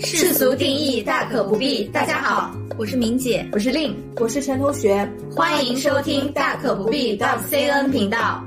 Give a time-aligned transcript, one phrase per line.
[0.00, 1.84] 世俗定义大可不必。
[1.90, 8.42] 大家好，我是明姐，我是令，我是陈同学，欢迎收听大可不必到 .cn 频道。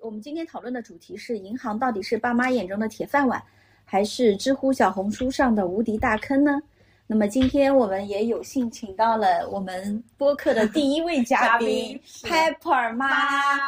[0.00, 3.40] 我们今天讨论的主题是：银行到底是爸妈眼中的铁饭碗，
[3.84, 6.60] 还是知乎、小红书上的无敌大坑呢？
[7.06, 13.06] 那么今天我们也有幸请到了我们播客的第一位嘉宾 Pepper 妈，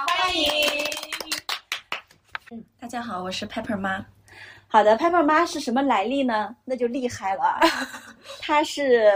[0.07, 0.48] 欢迎。
[2.50, 4.05] 嗯，大家好，我是 Pepper 妈。
[4.75, 6.52] 好的，Pepper 妈是什么来历呢？
[6.64, 7.60] 那就厉害了，
[8.42, 9.09] 她是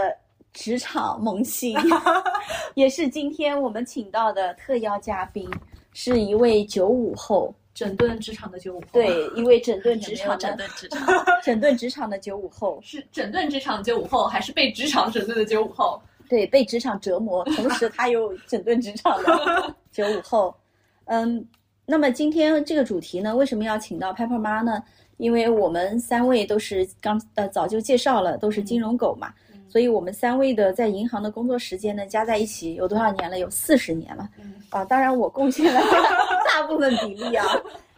[0.53, 1.77] 职场萌新，
[2.75, 5.51] 也是今天我们请到的特邀嘉宾，
[5.91, 7.53] 是一位九五后。
[7.73, 16.01] 整顿职场的九五后，对，一位整顿职场的整顿职场， 整顿职场的九五后，是整顿职场九五后，还是被职场整顿的九五后？
[16.29, 20.55] 对，被职场折磨，同时他又整顿职场的九五后。
[21.03, 21.45] 嗯，
[21.85, 24.81] 那么今天这个主题呢，为什么要请到 Pepper 妈呢？
[25.19, 29.33] 因为我们三位都是刚呃早就介绍了，都是金融狗嘛，
[29.67, 33.37] 所以我们三位的在银行的工作时间呢，加在一起有多少年了？
[33.37, 34.29] 有四十年了。
[34.69, 35.81] 啊，当然我贡献了
[36.47, 37.45] 大部分比例啊，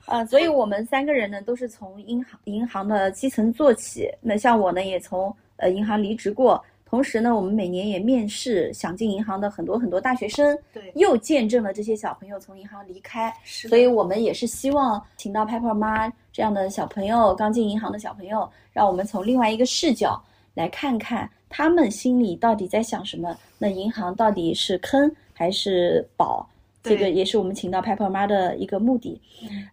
[0.06, 4.10] 啊，所以我们三个人呢都是从银行银行的基层做起。
[4.20, 20.22] 那像我呢，也从呃银行离职过，同时呢，我们每年也面试想进银行的很多很多大学生，对，又见证了这些小朋友从银行离开，所以我们也是希望请到 Pepper 妈这样的小朋友，刚进银行的小朋友，让我们从另外一个视角
[20.54, 23.36] 来看看他们心里到底在想什么。
[23.58, 26.48] 那银行到底是坑还是宝？
[26.84, 29.22] 这个也是我们请到 Pepper 妈的一个目的。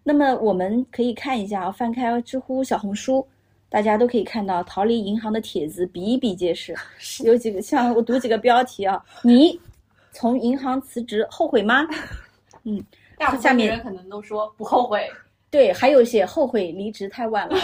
[0.04, 3.26] 那么我们可以看一下啊，翻开知乎、小红书，
[3.70, 6.74] 大家都可以看到逃离银行的帖子比比皆是。
[7.24, 9.58] 有几个像我读几个标题啊，你
[10.12, 11.86] 从银行辞职后悔吗？
[12.64, 12.78] 嗯，
[13.16, 15.08] 大部分人可能都说不后悔。
[15.50, 17.56] 对，还有些后悔离职太晚了，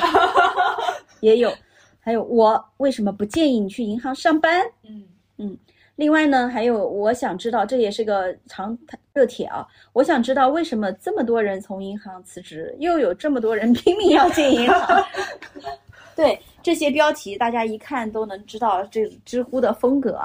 [1.20, 1.52] 也有。
[2.00, 4.62] 还有我为什么不建议你去银行上班？
[4.82, 5.04] 嗯
[5.38, 5.58] 嗯。
[5.96, 8.77] 另外呢，还有我想知道，这也是个长
[9.12, 9.67] 热帖啊。
[9.92, 15.05] 我想知道为什么这么多人从银行辞职，又有这么多人 拼命要进银行。
[16.16, 20.20] 对这些标题，大家一看都能知道这知乎的风格。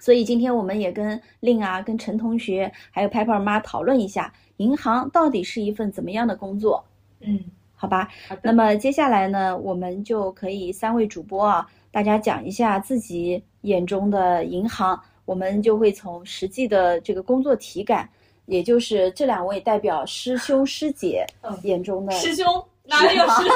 [0.00, 6.84] 所以今天我们也跟令啊、跟陈同学还有 Pepper 妈讨论一下，银行到底是一份怎么样的工作？
[7.20, 7.40] 嗯，
[7.74, 8.08] 好吧。
[8.42, 11.66] 那么接下来呢，我们就可以三位主播啊。
[11.90, 18.08] 大家讲一下自己眼中的银行，我们就会从实际的这个工作体感，
[18.46, 21.24] 也就是这两位代表师兄师姐
[21.62, 22.44] 眼中的师兄
[22.84, 23.42] 哪里有师？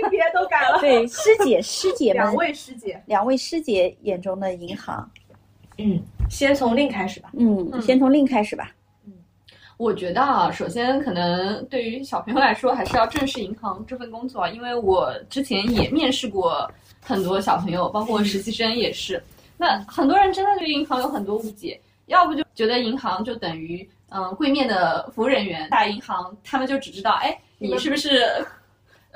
[0.00, 0.78] 性别都改了。
[0.78, 5.10] 对，师姐师姐们，两位师姐，两位师姐眼中的银行。
[5.78, 6.00] 嗯，
[6.30, 7.30] 先从令开始吧。
[7.32, 8.70] 嗯，先从令开始吧。
[9.76, 16.70] 我觉得啊，首先可能对于小朋友来说，还是要正视银行这份工作，因为我之前也面试过。
[17.06, 19.22] 很多小朋友，包括实习生也是。
[19.58, 28.22] 那很多人真的对银行有很多误解，要不就觉得银行就等于嗯柜面的服务人员，大银行他们就只知道哎你是不是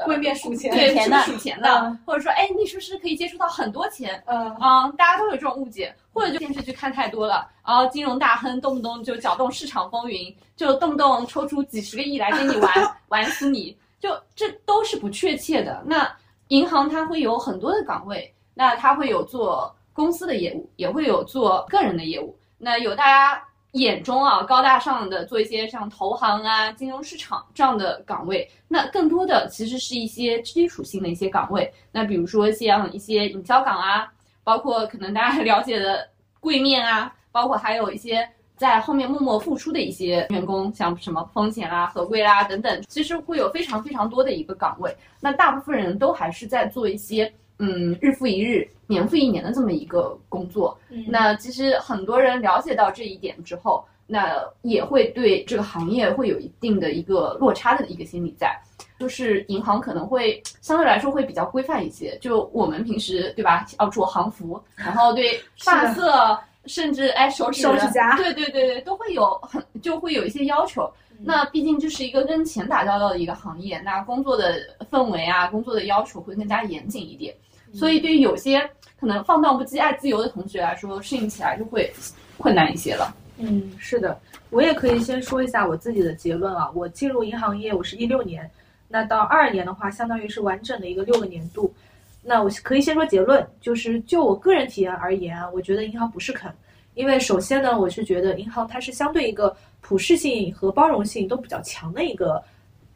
[0.05, 0.95] 柜面数钱对
[1.25, 4.23] 数钱的，或者说哎你是不是可以接触到很多钱？
[4.27, 12.73] 嗯啊，大家都有这种误解，或者就电视剧看太多了，然后金融大亨动不动就搅动市场风云，就动不动抽出几十个亿来跟你玩
[13.09, 15.83] 玩死你，就这都是不确切的。
[15.85, 16.11] 那。
[16.49, 22.35] 银行它会有很多的岗位，那它会有做公司的业务，也会有做个人的业务。
[22.57, 31.73] 那有大家眼中啊高大上的做一些像投行啊、金融市场这样的岗位，那更多的其实是一些基础性的一些岗位。
[31.93, 34.11] 那比如说像一些营销岗啊，
[34.43, 36.09] 包括可能大家 了解的
[36.41, 38.29] 柜面啊，包括还有一些。
[38.59, 44.93] 在后面默默付出的一些员工，像什么风险啦、合规啦等等，其实会有非常非常多的一个岗位。
[45.21, 50.79] 那大部分人都还是在做一些嗯日复一日、年复一年的这么一个工作。
[51.07, 58.59] 那其实很多人了解到这一点之后，那也会对这个行业会有一定的一个落差的一个心理在，
[58.99, 62.17] 就是银行可能会相对来说会比较规范一些。
[62.21, 66.39] 就我们平时对吧，要着行服，然后对发色。
[66.67, 70.91] 甚至哎，手指手指甲，对对对对，都会有很就会有一些要求。
[71.19, 74.61] 那毕竟这是一个跟钱打交道的一个行业，那工作的
[74.91, 77.35] 氛围啊，工作的要求会更加严谨一点。
[77.73, 78.69] 所以对于有些
[78.99, 81.93] 可能放荡不羁、爱自由的同学来说，适应起来就会
[82.37, 83.15] 困难一些了。
[83.37, 84.19] 嗯，是的，
[84.51, 86.71] 我也可以先说一下我自己的结论啊。
[86.75, 88.51] 我进入银行业，我是一六年，
[88.89, 91.73] 那到二二年的话，相当于是完整的一个六个年度。
[92.21, 96.53] 那我可以先说结论，就是就我个人体验而言啊，我觉得银行不是坑，
[96.95, 102.43] 因为首先呢，我是觉得银行它是相对一个普适性和包容性都比较强的一个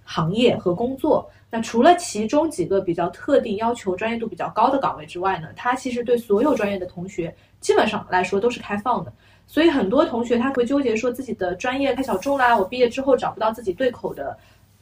[0.05, 1.31] 行业和工作。
[1.55, 9.13] 那除了其中几个比较特定、要求专业度比较高的岗位之外呢，它其实对所有专业的同学基本上来说都是开放的。
[9.47, 14.35] 所以很多同学他会纠结说自己的专业太小众啦，我毕业之后找不到自己对口的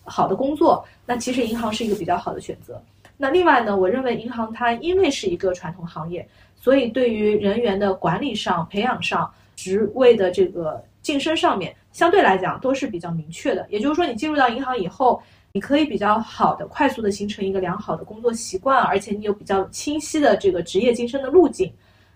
[0.05, 0.87] 好的工作。
[1.05, 2.81] 那其实银行是一个比较好的选择。
[3.17, 6.25] 那另外呢，我认为银行它因为是一个传统行业，
[6.55, 13.67] 所以对于人员的管理上、培养上、职位的这个晋升上面，相对来讲都是比较明确的。
[13.69, 15.20] 也就是说，你进入到银行以后，
[15.52, 21.73] 你可以比较好的、快速的形成一个良好的工作习惯，而且你有比较清晰的这个职业晋升的路径。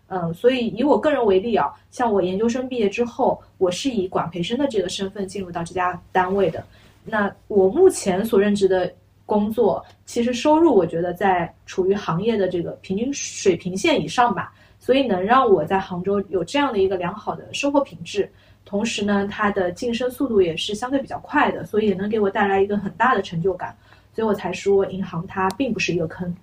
[0.06, 6.64] 嗯，所以以我个人为例啊，像我研究生毕业之后，我是以管培生的这个身份进入到这家单位的。
[7.04, 8.92] 那我目前所任职的
[9.26, 18.30] 工作，其实收入我觉得在处于行业的这个平均水平线以上吧，所以能让我在杭州有这样的一个良好的生活品质。
[18.74, 23.72] 同时呢，它的晋升速度也是相对比较快的，所以也能给我带来一个很大的成就感。
[24.12, 26.34] 所以我才说，银行它并不是一个坑。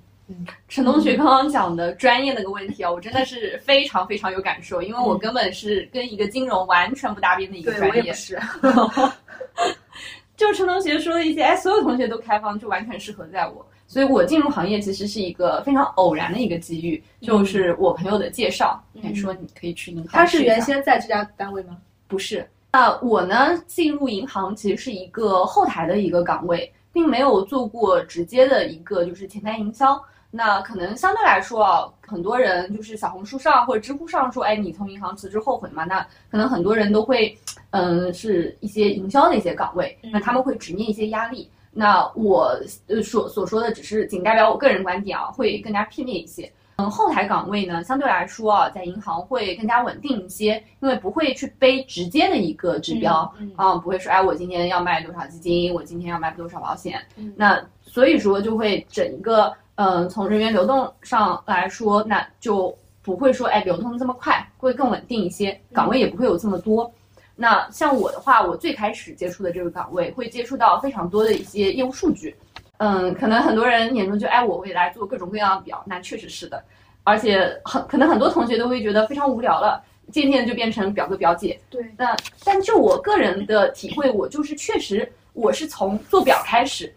[0.69, 8.13] 陈同学刚刚讲的专业那个问题啊，我真的是非常非常有感受，因为我根本是跟一个金融完全不搭边的一个专业。
[8.13, 8.39] 是。
[10.37, 13.67] 就陈同学说的一些，哎，所有同学都开放，就完全适合在我。
[13.87, 18.81] 所以我进入行业其实是一个非常偶然的一个机遇，就是我朋友的介绍，
[19.13, 20.07] 说你可以去银行。
[20.13, 21.77] 他是原先在这家单位吗？
[22.11, 22.45] 不是。
[22.73, 29.99] 那我呢，进入银行其实是一个后台的一个岗位，并没有做过直接的一个就是前台营销。
[30.29, 35.83] 那可能相对来说啊，很多人就是小红书上或者知乎上说，哎，你从银行辞职后悔吗？
[35.85, 37.37] 那可能很多人都会，
[37.71, 41.49] 嗯，是一些营销的一些岗位，那他们会直面一些压力。
[41.73, 46.51] 那我呃所所说的只是仅代表我个人观点啊，会更加片面一些。
[46.77, 56.99] 嗯，后台岗位呢，相对来说啊，在银行会更加稳定一些，因为不会去背直接的一个指标啊，不会说，哎，我今天要卖多少基金，我今天要卖多少保险。
[57.35, 59.53] 那所以说就会整一个。
[59.75, 66.91] 嗯，从人员流动上来说，那就不会说哎流动这么快，会更稳定一些，岗位也不会有这么多。
[67.35, 72.35] 那像我的话，我最开始接触的这个岗位会接触到非常多的一些业务数据。
[72.83, 76.63] 嗯，可能很多人眼中就哎我会来做各种各样的表，那确实是的。
[77.03, 81.59] 而且很可能很多同学都会觉得非常无聊了，渐渐就变成表哥表姐。
[81.69, 81.85] 对。
[81.95, 86.91] 那但就我个人的体会，我就是确实我是从做表开始。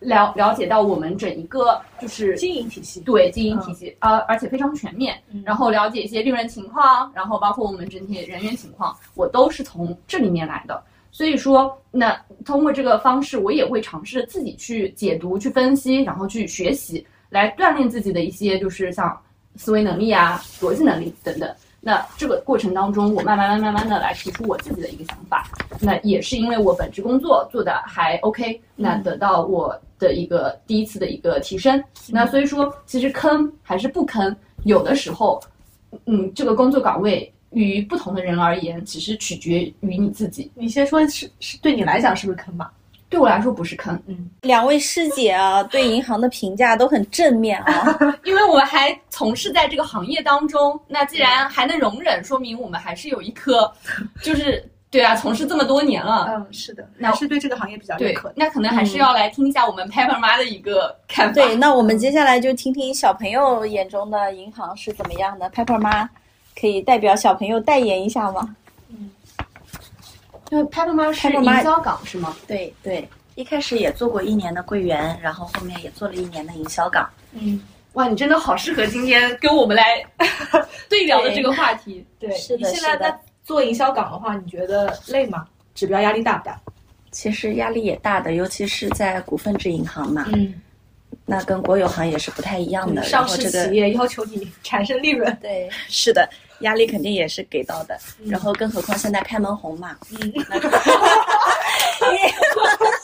[0.00, 5.20] 了了解到我们整一个就是经营体系，对经营体系，而而且非常全面。
[5.44, 10.80] 然后了解一些利润情况，然后包括我们整体人员情况，我都是从这里面来的。
[11.18, 19.20] 所以说，那通过这个方式，我也会尝试自己去解读、去分析，然后去学习，来锻炼自己的一些就是像
[19.56, 21.52] 思维能力啊、逻辑能力等等。
[21.80, 25.44] 那这个过程当中，我慢慢慢慢慢的来提出我自己的一个想法。
[25.80, 31.82] 那也是因为我本职工作做的还 OK，那得到我的一个第一次的一个提升。
[32.10, 35.42] 那所以说，其实坑还是不坑，有的时候，
[36.06, 40.50] 嗯，这个工作岗位于不同的人而言，只是取决于你自己。
[40.54, 42.72] 你先说，是是对你来讲是不是坑吧？
[43.10, 44.00] 对我来说不是坑。
[44.06, 50.78] 嗯，两位师姐啊，对银行的评价都很正面啊， 因为我还从事在这个行业当中。
[50.86, 53.72] 那既然还能容忍，说明我们还是有一颗，
[54.22, 54.64] 就是。
[54.90, 58.32] 对啊，从事这么多年了，嗯，是的，那是对这个行业比较认可。
[58.34, 61.34] 那可能还是要来听一下我们 Pepper 妈的一个看法。
[61.34, 65.50] 对，那我们接下来就听听小朋友眼中的银行是怎么样的。
[65.50, 66.08] Pepper 妈
[66.58, 68.54] 可以代表小朋友代言一下吗？
[68.88, 69.10] 嗯，
[70.50, 72.36] 因为 Pepper 妈是营销岗是吗？
[72.46, 77.08] 对对，一开始也做过一年的柜员，然后后面也做了一年的营销岗。
[77.32, 77.62] 嗯，
[77.92, 80.04] 哇，你真的好适合今天跟我们来
[80.88, 82.04] 对聊的这个话题。
[82.18, 83.18] 对，是的，是的。
[83.44, 85.46] 做营销岗的话，你觉得累吗？
[85.74, 86.60] 指标压力大不大？
[87.10, 90.26] 其实压力也大的，尤其是在股份制银行嘛。
[90.34, 90.60] 嗯，
[91.24, 93.02] 那跟国有行也是不太一样的。
[93.04, 96.28] 上市企业要求你产生利润，对，是的，
[96.60, 97.98] 压力肯定也是给到的。
[98.26, 99.96] 然后，更何况现在开门红嘛。
[100.10, 100.32] 嗯。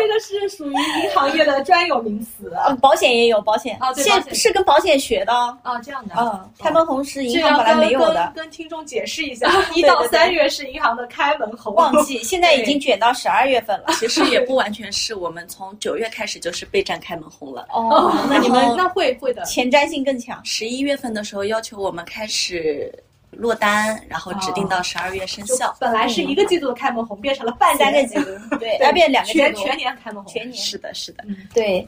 [0.00, 6.50] 这个是属于银行业的专有名词，保险也有保险啊，对，是跟保险学的啊，这样的嗯。
[6.58, 13.86] 开门红是银行本来没有的，跟听众解释一下， 一到三月是银行的开门红旺季， 现在已经卷到十二月份了。
[13.98, 17.66] 其实也不完全是，我们从九月开始就是备战开门红了。
[17.72, 20.40] 哦，那你们那会会的，前瞻性更强。
[20.44, 22.92] 十一月份的时候要求我们开始。
[23.30, 25.74] 落单，然后指定到十二月生效。
[25.78, 31.86] 本来是一个季度的开门红，变成了半三个季度，对，要变两个全全年开门红，全年是的，是的，对。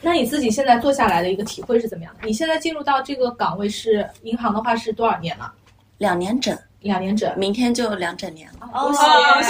[0.00, 2.26] 那你自己现在做下来的一个体会是怎么样的？
[2.26, 5.52] 你现在进入到这个岗位是银行的话是多少年了？
[5.98, 8.70] 两年整，两年整，明天就两整年了。
[8.72, 9.00] 哦恭喜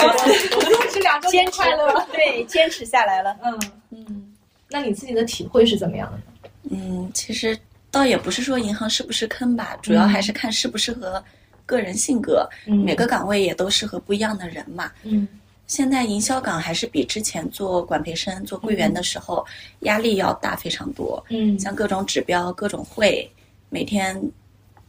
[0.09, 2.07] 恭喜恭喜两周年坚持快乐。
[2.11, 3.37] 对，坚持下来了。
[3.43, 3.59] 嗯，
[3.91, 4.33] 嗯，
[4.69, 6.49] 那你自己的体会是怎么样的？
[6.71, 7.55] 嗯，其实
[7.91, 11.23] 倒也不是说银行是不是坑吧，主要还是看适不适合
[11.65, 12.47] 个人性格。
[12.67, 14.91] 嗯每个岗位也都适合不一样的人嘛。
[15.03, 15.27] 嗯
[15.67, 19.45] 现在营销岗还是比之前做管培生、做柜员的时候
[19.81, 23.29] 压力要大非常多，嗯像各种指标、各种会，
[23.69, 24.19] 每天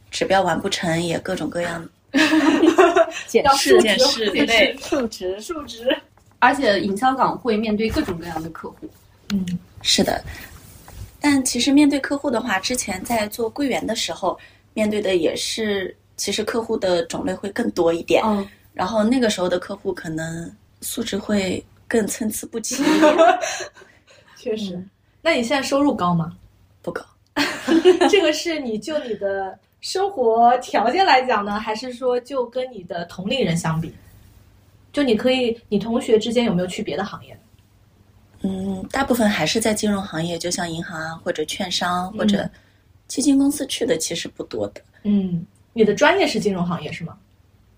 [0.09, 5.85] 指标完不成也各种各样 要检视数检视，对，数值，数值。
[6.39, 8.89] 而且营销岗会面对各种各样的客户，
[9.33, 9.45] 嗯
[9.83, 10.19] 是的。
[11.21, 14.37] 但其实面对客户的话，之前在做柜员的时候，
[14.73, 20.51] 面对的也是其实客户的种类会更多一点，嗯，然后那个时候的客户可能
[20.81, 23.15] 素质会更参差不齐一点，
[24.35, 24.83] 确实。
[25.21, 26.35] 那你现在收入高吗？
[26.81, 27.05] 不高。
[28.09, 33.93] 这个是你就你的生活条件来讲呢，还是说就跟你的同龄人相比？
[34.91, 37.37] 就你可以，你同学之间有没有去别的行业？
[38.43, 42.51] 嗯，大部分还是在金融行业，就像银行啊，或者券商或者嗯
[43.07, 47.17] 基金公司去的其实不多的，嗯，你的专业是金融行业是吗？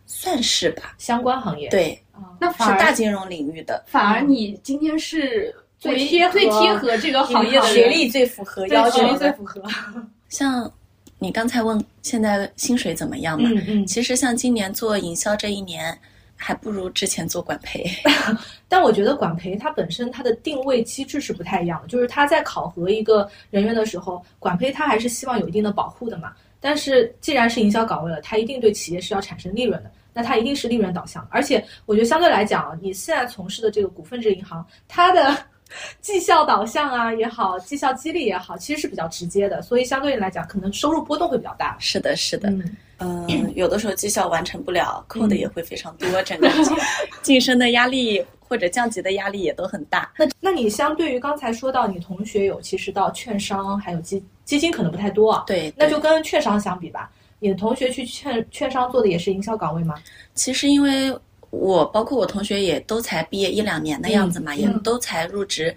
[0.05, 0.95] 算是吧。
[0.97, 1.69] 相关行业。
[1.69, 1.99] 对，
[2.39, 3.83] 那反而大金融领域的。
[3.87, 9.31] 反而你今天是最贴合最贴合这个行业的，学历最符合要求学历最。
[9.31, 9.63] 符合。
[10.29, 10.71] 像
[11.19, 13.49] 你刚才问现在薪水怎么样嘛？
[13.51, 13.87] 嗯嗯。
[13.87, 15.97] 其实像今年做营销这一年，
[16.43, 17.85] 还不如之前做管培。
[18.67, 26.33] 但我觉得管培它本身它的定位机制是不太一样的，就是它在考核一个人员的时候，管培它还是希望有一定的保护的嘛。
[26.59, 31.25] 但是既然是营销岗位了，它一定对企业是要产生利润的，那它一定是利润导向。
[31.29, 35.37] 而且我觉得相对来讲，你现在从事的这个股份制银行，它的
[36.01, 41.75] 绩效导向啊也好，绩效激励也好，其实是比较直接的，所以相对来讲，可能收入波动会比较大。
[41.79, 42.49] 是的，是的。
[42.49, 46.77] 嗯嗯，有的时候绩效完成不了，扣的也会非常多， 整个晋
[47.21, 50.09] 晋升的压力或者降级的压力也都很大。
[50.17, 59.95] 那那你相对于刚才说到你同学有其实到券商还有基基金可能不太多啊，对，那就跟券商相比吧，你的同学去券券商做的也是营销岗位吗？
[60.33, 61.13] 其实因为
[61.53, 65.75] 我包括我同学也都才毕业一两年的样子嘛，嗯也都才入职，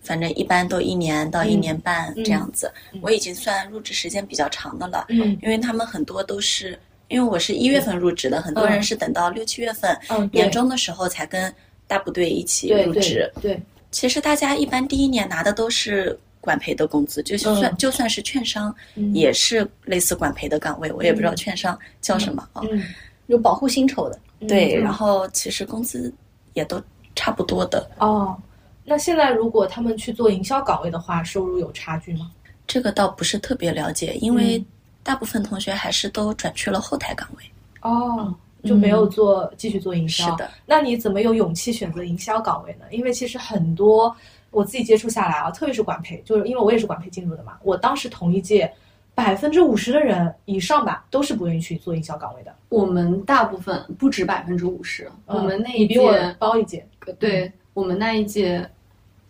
[0.00, 2.72] 反正一般都一年到一年半嗯这样子。
[2.92, 6.78] 嗯我已经算入职时间比较长的了，嗯因为他们很多都是。
[7.08, 11.52] 因为我是一月份入职的，很多人是等到六七月份、嗯，年终的时候才跟
[11.86, 13.30] 大部队一起入职。
[13.42, 22.62] 对，其实大家一般第一年拿的都是管培的工资，就算、嗯就算是券商，嗯也是类似管培的岗位，我也不知道券商叫什么啊。
[22.70, 22.82] 嗯
[23.26, 26.12] 有保护薪酬的，对，嗯然后其实工资
[26.54, 26.82] 也都
[27.14, 27.90] 差不多的。
[27.98, 28.36] 哦，
[28.84, 32.30] 那现在如果他们去做营销岗位的话，收入有差距吗？
[32.66, 34.66] 这个倒不是特别了解，因为嗯
[35.02, 37.44] 大部分同学还是都转去了后台岗位。
[37.82, 38.34] 哦，
[38.64, 40.30] 就没有做、继续做营销。
[40.30, 42.86] 是的，那你怎么有勇气选择营销岗位呢？
[42.90, 44.14] 因为其实很多
[44.50, 48.72] 我自己接触下来啊，特别是管培，就是因为我也是管培进入的嘛，我当时同一届
[49.14, 52.54] 百分之五十的人以上吧，都是不愿意去做营销岗位的。
[52.70, 56.86] 我们大部分不止百分之五十，我们那一届你比我届，高一届，
[57.18, 58.68] 对我们那一届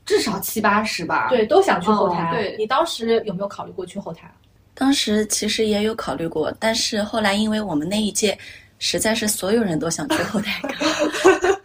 [0.04, 1.28] 至少七八十吧。
[1.28, 2.30] 对，都想去后台。
[2.30, 4.30] 哦对你当时有没有考虑过去后台？
[4.74, 8.38] 当时其实也有考虑过，但是后来因为我们那一届
[8.78, 10.72] 实在是所有人都想去后台岗，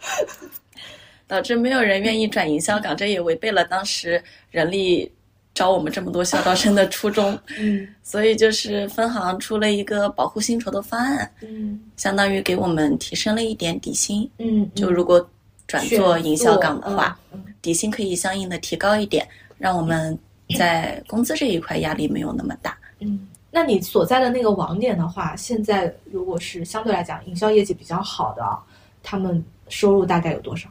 [1.26, 5.10] 导致没有人愿意转营销岗，这也违背了当时人力
[5.54, 7.38] 招我们这么多校招生的初衷。
[7.58, 14.28] 嗯所以就是分行出了一个保护薪酬的方案，嗯相当于给我们提升了一点底薪。
[14.38, 15.28] 嗯，就如果
[15.66, 19.28] 转做营销岗的话，嗯嗯底薪可以相应的提高一点，
[19.58, 20.18] 让我们
[20.56, 22.78] 在工资这一块压力没有那么大。
[23.00, 28.58] 嗯，那你所在的那个网点的话，现在如果是相对来讲营销业绩比较好的啊，
[29.02, 30.66] 他们收入大概有多少？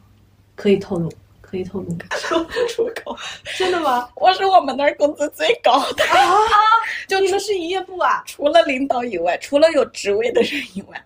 [0.55, 1.11] 可以透露，
[1.49, 2.09] 可以透露感？
[2.19, 3.15] 说不出口，
[3.57, 4.09] 真的吗？
[4.15, 6.37] 我是我们那儿工资最高的啊，
[7.07, 8.21] 就你们是营业部啊？
[8.25, 11.01] 除了领导以外，除了有职位的人以外，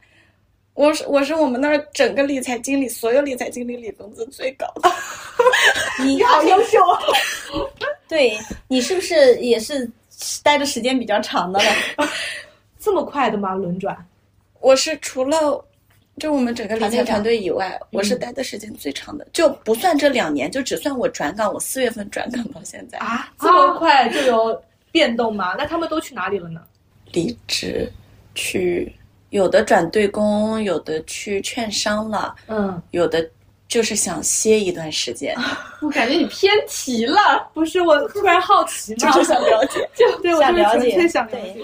[0.74, 4.92] 我是我是我们那儿整个理财经理，所有理财经理里工资最高的。
[6.04, 7.00] 你好优秀啊！
[8.08, 9.90] 对你是不是也是
[10.42, 12.10] 待的时间比较长的了？
[12.80, 13.54] 这么快的吗？
[13.54, 13.96] 轮转？
[14.60, 15.64] 我是除了
[16.22, 24.62] 就我们整个理财团队以外，我是待的时间最长的，就不算这两年，就只算我转岗，我四月份转岗到现在，啊，这么快就有
[24.92, 25.56] 变动吗？
[25.58, 26.62] 那他们都去哪里了呢？
[27.12, 27.92] 离职
[28.36, 28.96] 去，
[29.32, 33.28] 有的转对公，有的去券商了，嗯，有的
[33.68, 35.36] 就是想歇一段时间，
[35.82, 37.50] 我感觉你偏题了。
[37.56, 39.90] 不是，我突然好奇嘛， 就是想了解。
[39.96, 41.64] 就对我就是想了解纯粹想了解。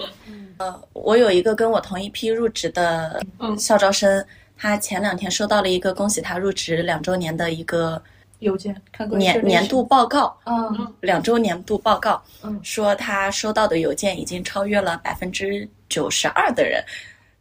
[0.58, 0.82] 呃。
[0.94, 4.22] 我有一个跟我同一批入职的嗯校招生，
[4.58, 8.02] 他前两天收到了一个恭喜他入职两周年的一个
[8.40, 8.74] 邮件，
[9.16, 16.82] 年年度报告，嗯两周年度报告，嗯说他收到的邮件已经超越了百分之九十二的人。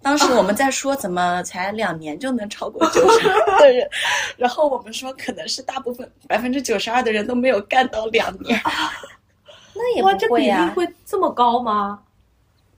[0.01, 3.89] 当时我们 在说，怎么才两年就能超过九十二的人？
[4.37, 8.59] 然后我们说，可能是大部分百分之九十二的人都没有干到两年。
[9.75, 11.99] 那也哇，这比例不会呀、会这么高吗？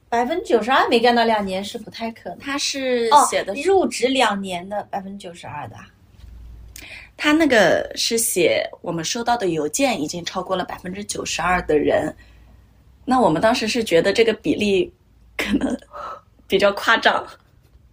[0.09, 2.39] 百分之九十二没干到两年是不太可能。
[2.39, 5.87] 他是哦写的，入职两年的百分之九十二的啊，
[7.15, 12.13] 他那个是写我们收到的邮件已经超过了百分之九十二的人。
[13.05, 14.91] 那我们当时是觉得这个比例
[15.37, 15.77] 可能
[16.47, 17.25] 比较夸张。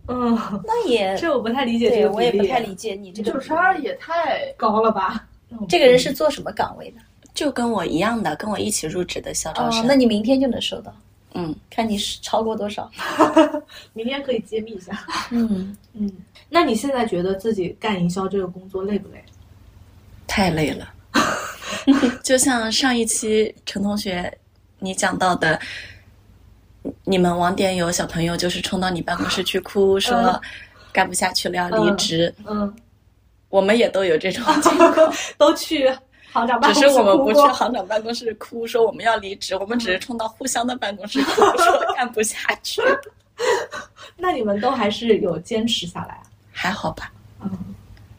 [0.08, 5.26] 嗯，那也 这我不太理解这个比例，我也不太理解你这个九十二也太高了吧？
[5.68, 6.98] 这个人是做什么岗位的？
[7.34, 9.82] 就跟我一样的，跟我一起入职的校招生。
[9.82, 10.94] 哦，那你明天就能收到，
[11.36, 12.90] 嗯，看你是超过多少。
[13.92, 15.06] 明天可以揭秘一下。
[15.30, 16.10] 嗯，嗯，
[16.48, 19.22] 那你现在觉得自己干营销这个工作累不累？
[20.26, 20.92] 太累了。
[22.24, 24.32] 就像上一期陈同学
[24.78, 25.60] 你讲到的，
[27.04, 30.40] 你们网点有小朋友就是冲到你办公室去哭，说嗯
[30.92, 32.34] 干不下去了要离职。
[32.46, 32.74] 嗯，
[33.50, 35.94] 我们也都有这种 情况，都去
[36.32, 42.82] 行长办公室只是我们不去行长办公室哭，说我们要离职，我们只是冲到互相的办公室哭， 说干不下去。
[44.16, 46.22] 那你们都还是有坚持下来啊？
[46.52, 47.12] 还好吧？
[47.42, 47.50] 嗯，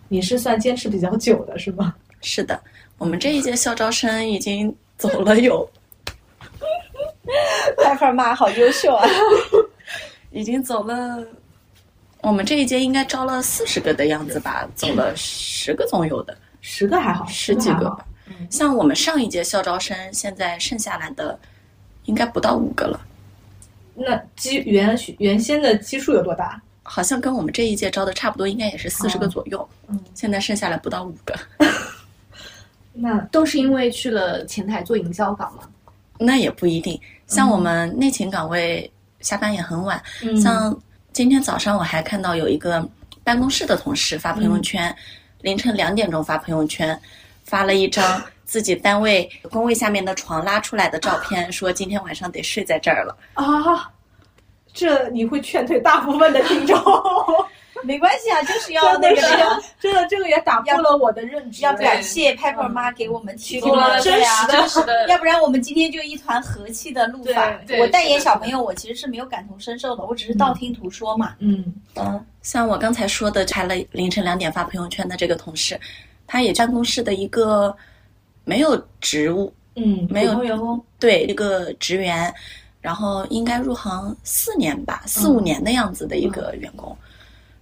[0.07, 1.93] 你是算坚持比较久的是吗？
[2.21, 2.59] 是的，
[2.97, 5.67] 我们这一届校招生已经走了有，
[7.77, 9.07] 拜粉妈好优秀啊！
[10.31, 11.23] 已经走了。
[12.21, 16.35] 我们这一届应该招了四十个的样子吧，走了十个总有的，
[16.69, 18.05] 十个还好，十几个吧。
[18.49, 21.39] 像我们上一届校招生，现在剩下来的
[22.03, 22.99] 应该不到五个了，
[23.95, 26.61] 那基原原先的基数有多大？
[26.83, 29.65] 好像跟我们这一届招的差不多，应该也是四十个左右。
[29.87, 31.33] 嗯，现在剩下来不到五个，
[32.91, 35.63] 那都是因为去了前台做营销岗吗。
[36.17, 36.99] 那也不一定。
[37.27, 40.77] 像我们内勤岗位下班也很晚，嗯像
[41.13, 42.85] 今天早上我还看到有一个
[43.23, 44.93] 办公室的同事发朋友圈，
[45.41, 46.99] 凌晨两点钟发朋友圈，
[47.43, 53.17] 发了一张自己单位工位下面的床拉出来的照片，说今天晚上得睡在这儿了。
[53.33, 53.91] 啊，
[54.73, 56.77] 这你会劝退大部分的听众。
[57.83, 61.63] 没关系啊，就是要那个 真的什么，真的这个也打破了我的认知。
[61.63, 64.47] 要感谢 Pepper 妈给我们提供了真实
[64.85, 67.59] 的要不然我们今天就一团和气的录法。
[67.79, 71.35] 我代言小朋友，我其实是没有感同身受的，我只是道听途说嘛。
[71.39, 75.79] 嗯嗯，像我刚才说的，开了凌晨两点发朋友圈的这个同事，
[76.25, 77.75] 他也办公室的一个
[78.43, 80.83] 没有职务，嗯，没有普通员工。
[80.99, 82.33] 对一个职员，
[82.81, 86.95] 然后应该入行四年吧，四五年的样子的一个员工。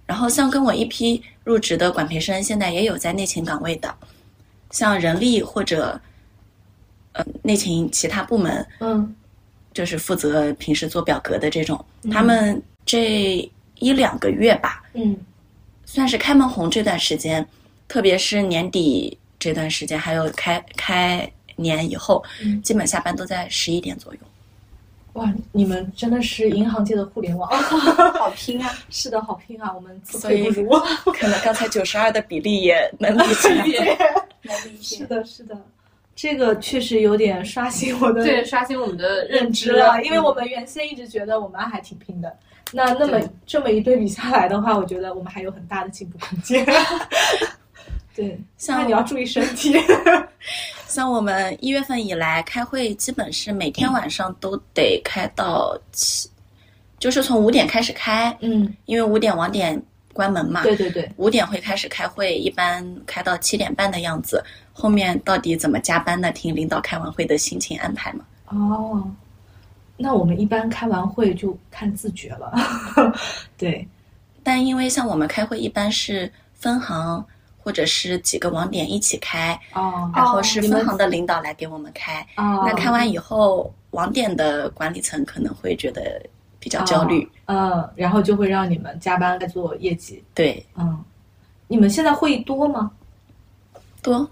[0.06, 3.94] 然后像跟我一批入职的管培生，现在也有在内勤岗位的，
[4.70, 6.00] 像人力或者
[7.12, 9.14] 呃内勤其他部门，嗯。
[9.74, 15.14] 就是负责平时做表格的这种，他们这一两个月吧，嗯。
[15.84, 17.46] 算是开门红这段时间，
[17.86, 22.62] 特别是年底这段时间，还有开开年以后，嗯。
[22.62, 24.20] 基本下班都在十一点左右。
[25.16, 27.50] 哇，你们真的是银行界的互联网，
[28.14, 28.70] 好拼啊！
[28.90, 29.72] 是的，好拼啊！
[29.74, 30.68] 我们自愧不如。
[31.12, 33.96] 可能刚才九十二的比例也能理解。
[34.44, 34.96] 能理解。
[34.98, 35.56] 是的，是的，
[36.14, 42.30] 这个确实有点刷新我的对，刷新我们的认知了，因为我们原先一直觉得我们还挺拼的。
[42.72, 46.66] 那那么这么一对比下来的话，我觉得我们还有很大的进步空间。
[48.16, 49.74] 对，像那你要注意身 体。
[50.88, 56.28] 像我们一月份以来开会，基本是每天晚上都得开到七，
[56.98, 59.80] 就是从五点开始开，嗯，因为五点网点
[60.14, 60.62] 关门嘛。
[60.62, 64.42] 对对对，五点会开始开会，一般开到七点半的样子。
[64.72, 66.32] 后面到底怎么加班呢？
[66.32, 68.24] 听领导开完会的心情安排嘛。
[68.46, 69.10] 哦，
[69.98, 72.54] 那我们一般开完会就看自觉了。
[73.58, 73.86] 对，
[74.42, 77.22] 但因为像我们开会一般是分行
[77.66, 82.24] 或者是几个网点一起开，哦然后是分行的领导来给我们开。
[82.36, 86.24] 哦那开完以后，网点的管理层可能会觉得
[86.60, 87.28] 比较焦虑。
[87.46, 90.22] 嗯，然后就会让你们加班来做业绩。
[90.32, 91.04] 对，嗯，
[91.66, 92.88] 你们现在会议多吗？
[94.00, 94.30] 多，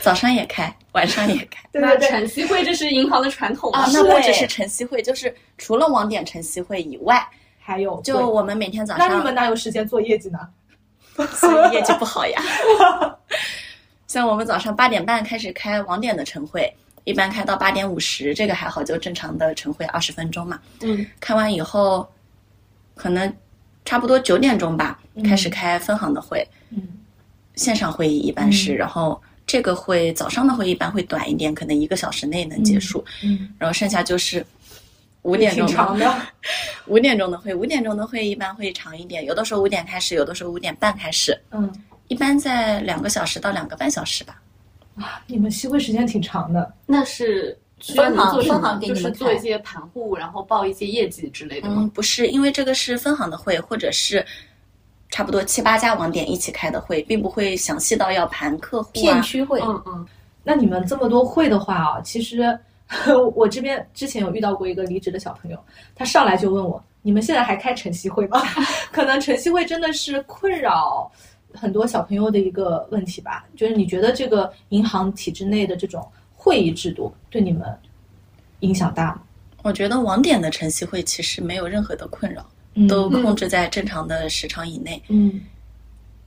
[0.00, 1.66] 早上也开，晚上也开。
[1.72, 7.26] 那晨曦会这是银行的传统啊，那不只是晨曦会，就是除了网点晨曦会以外，
[7.58, 10.40] 还有就我们每天早上那你们哪有时间做业绩呢？
[11.32, 12.40] 所以业绩不好呀。
[14.06, 16.72] 像我们早上八点半开始开网点的晨会，
[17.04, 20.60] 一般开到八点五十，这个还好，就正常的晨会二十分钟嘛。
[20.82, 22.08] 嗯，开完以后，
[22.94, 23.32] 可能
[23.84, 26.82] 差不多九点钟吧，开始开分行的会，嗯
[27.56, 34.44] 线上会议一般是，嗯然后这个会早上的会一般会短一点，可能一个小时内能结束，嗯，然后剩下就是
[35.26, 36.14] 五点钟挺长的，
[36.86, 41.70] 五点钟的会，五点钟的会一般会长一点，有的时候五点开始，有的时候五点半开始，嗯，
[42.08, 44.40] 一般在两个小时到两个半小时吧。
[45.26, 48.42] 你们休会时间挺长的，那是分行？
[48.42, 51.74] 分行给你们就是做一些盘户，然后报一些业绩之类的吗？
[51.80, 54.24] 嗯，不是，因为这个是分行的会，或者是
[55.10, 58.92] 差不多七八家网点一起开的会，并不会详细到要盘客户啊。
[58.94, 60.06] 片区会，嗯嗯，
[60.44, 62.58] 那你们这么多会的话啊，其实
[63.34, 65.58] 我这边之前有遇到过一个离职的小朋友，
[65.94, 68.40] 他上来就问我：“你们现在还开晨曦会吗？”
[68.92, 71.10] 可能晨曦会真的是困扰
[71.52, 73.44] 很多小朋友的一个问题吧。
[73.56, 77.66] 就是你觉得这个银行体制内的这种会议制度对你们
[78.60, 79.22] 影响大吗？
[79.62, 85.40] 我觉得网点的晨曦会其实没有任何的困扰，嗯都控制在正常的时长以内，嗯，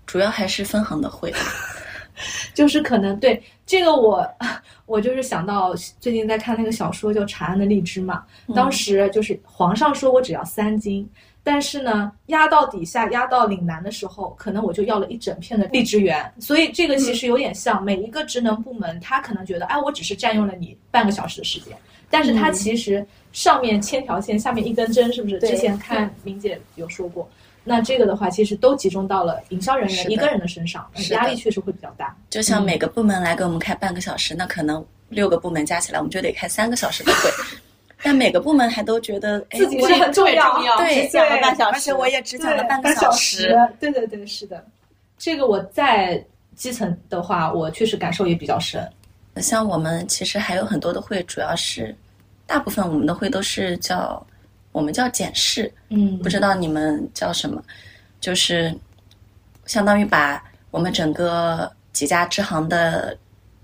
[0.06, 1.34] 主要还是分行的会。
[2.54, 4.28] 就是可能对这个我，
[4.88, 8.24] 我就是想到最近在看那个小说叫《长安的荔枝》嘛，
[8.56, 11.08] 当时就是皇上说我只要三斤，
[11.44, 21.78] 但是呢压到底下压到岭南的时候，可能我就要了一整片的荔枝园，所以这个其实有点像每一个职能部门，他可能觉得哎我只是占用了你半个小时的时间，
[22.10, 25.38] 但是他其实上面千条线，下面一根针，是不是？
[25.42, 27.30] 之前看明姐有说过。
[27.70, 32.16] 那这个的话，其实都集中到了营销人员一个人的身上，压力确实会比较大。
[32.28, 37.30] 就像每个部门来给我们开半个小时，那可能六个部门加起来，我们就得开三个小时的会。
[38.02, 43.56] 但每个部门还都觉得哎自己是很重要，对只讲了半小时而且我也只讲了半个对小时。。
[43.80, 44.66] 对对对，是的。
[45.20, 48.84] 这个我在基层的话，我确实感受也比较深。
[49.36, 51.96] 像我们其实还有很多的会，主要是
[52.48, 54.26] 大部分我们的会都是叫
[54.80, 56.18] 我们叫检视，嗯。
[56.20, 57.62] 不知道你们叫什么，
[58.22, 58.74] 就是
[59.66, 63.16] 相当于把我们整个几家支行的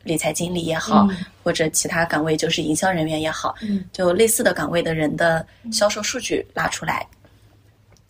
[0.04, 1.18] 理财经理也好，嗯。
[1.42, 3.86] 或者其他岗位，就是营销人员也好，嗯。
[3.94, 7.08] 就类似的岗位的人的销售数据拉出来，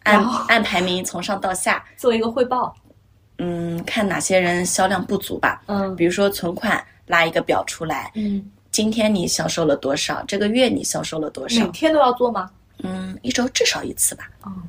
[0.04, 2.76] 按按排名从上到下，做一个汇报。
[3.38, 5.62] 嗯，看哪些人销量不足吧。
[5.68, 5.96] 嗯。
[5.96, 12.50] 比如说存款拉一个表出来，嗯，今天你销售了多少，这个月你销售了多少，每天都要做吗？
[13.26, 14.30] 嗯，一周至少一次吧。
[14.46, 14.62] 嗯，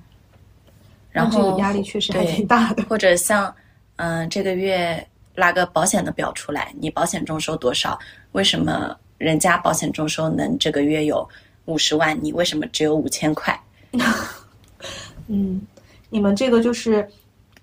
[1.11, 2.83] 然后压力确实还挺大的。
[2.85, 3.55] 或者像，
[3.97, 7.99] 嗯、这个月拉个保险的表出来，你保险中收多少？
[8.33, 11.29] 为什么人家保险中收能这个月有
[11.67, 13.59] 五十万，你为什么只有五千块？
[15.29, 15.61] 嗯，
[16.09, 17.09] 你们这个就是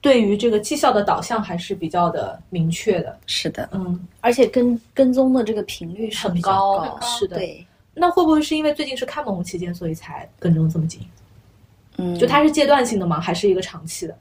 [0.02, 3.20] 对于这个绩效的导向还是比较的明确的。
[3.26, 11.02] 是的，嗯，而且跟跟踪的这个频率是很高，是的对，那会不会是因为最近是开门红期间，所以才跟踪这么紧？
[11.98, 13.20] 嗯，就它是阶段性的吗？
[13.20, 14.18] 还是一个长期的？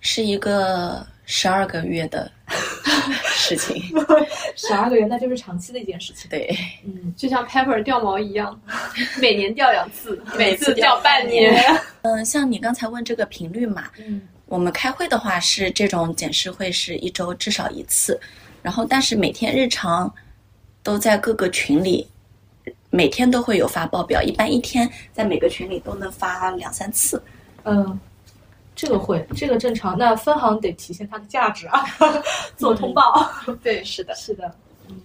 [0.00, 2.30] 是一个十二个月的
[3.34, 3.82] 事情，
[4.54, 6.30] 十二个月，那就是长期的一件事情。
[6.30, 8.58] 对，嗯，就像 Pepper 掉毛一样，
[9.20, 11.60] 每年掉两次， 每次掉半年。
[12.02, 18.18] 嗯，像你刚才问这个频率嘛，嗯我们开会的话是这种检视会是一周至少一次，
[18.62, 20.10] 然后但是每天日常
[20.84, 22.06] 都在各个群里，
[22.90, 27.22] 每天都会有发报表，一般一天在每个群里都能发两三次。
[27.64, 27.98] 嗯，
[28.74, 29.96] 这个会，这个正常。
[29.98, 31.84] 那分行得体现它的价值啊，
[32.56, 33.30] 做通报。
[33.62, 34.14] 对，是的。
[34.14, 34.54] 是的，
[34.88, 34.96] 嗯。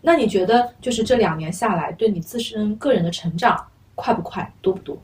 [0.00, 4.96] 那你觉得就是这两年下来，对你自身个人的成长快不快，多不多？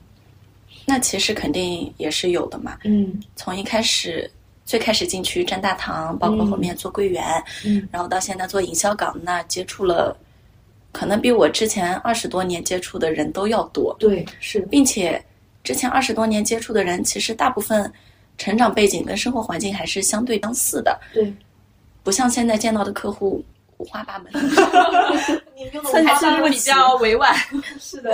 [0.86, 4.30] 那其实肯定也是有的嘛，嗯从一开始
[4.64, 10.16] 最开始进去站大堂，包括后面做柜员，嗯然后到现在做营销岗，那接触了
[10.92, 13.94] 可能比我之前二十多年接触的人都要多。
[13.98, 15.22] 对，是的，并且
[15.62, 17.92] 之前二十多年接触的人，其实大部分
[18.38, 21.32] 成长背景跟生活环境还是相对相似的，对。
[22.02, 23.44] 不像现在见到的客户
[23.76, 24.32] 五花八门，
[25.54, 27.36] 你用参还是比较委婉。
[27.78, 28.10] 是的，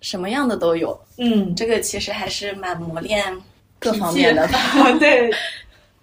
[0.00, 0.98] 什么样的都有。
[1.18, 3.36] 嗯，这个其实还是蛮磨练
[3.80, 4.58] 各方面的吧。
[5.00, 5.28] 对，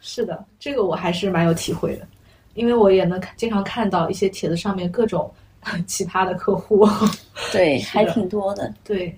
[0.02, 2.06] 是的，这个我还是蛮有体会的，
[2.54, 5.34] 因为我也能看经常看到一些帖子上面各种
[5.86, 6.88] 奇葩的客户。
[7.52, 8.74] 对，还挺多的。
[8.84, 9.16] 对，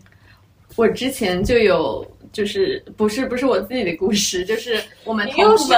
[0.75, 5.77] 我之前就有，就是不是不是我自己的故事， 就是我们同部门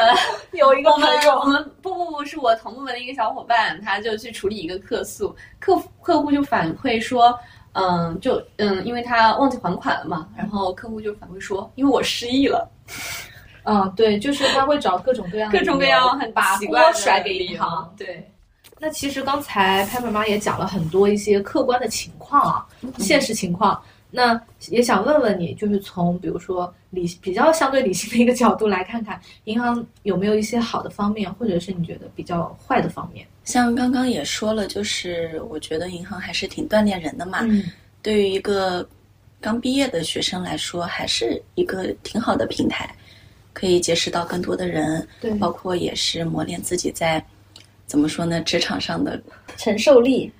[0.53, 7.37] 有一个我们朋友我们不不不是我同部门的一个小伙伴，他就去处理一个客诉，客客户就反馈说，
[7.73, 12.69] 嗯，就嗯，因为他忘记还款了嘛，然后客户就反馈说，因为我失忆了，
[13.63, 17.93] 嗯，对，就是他会找各种各样的各种各样很把锅甩给银行。
[17.97, 18.30] 对，
[18.81, 22.65] 那其实刚才拍妈妈也讲了很多一些客观的情况啊，
[22.97, 23.79] 现实情况。
[24.09, 33.23] 那也想问问你，就是从比如说理比较相对理性的一个角度来看看，银行有没有一些好的方面，或者是你觉得比较坏的方面？
[33.43, 37.41] 像刚刚也说了，就是我觉得银行还是挺锻炼人的嘛。
[37.43, 37.63] 嗯
[38.01, 38.83] 对于一个
[39.39, 42.89] 刚毕业的学生来说，还是一个挺好的平台，
[43.53, 47.23] 可以结识到更多的人，对包括也是磨练自己在
[47.91, 49.21] 怎么说呢，职场上的
[49.57, 50.31] 承受力，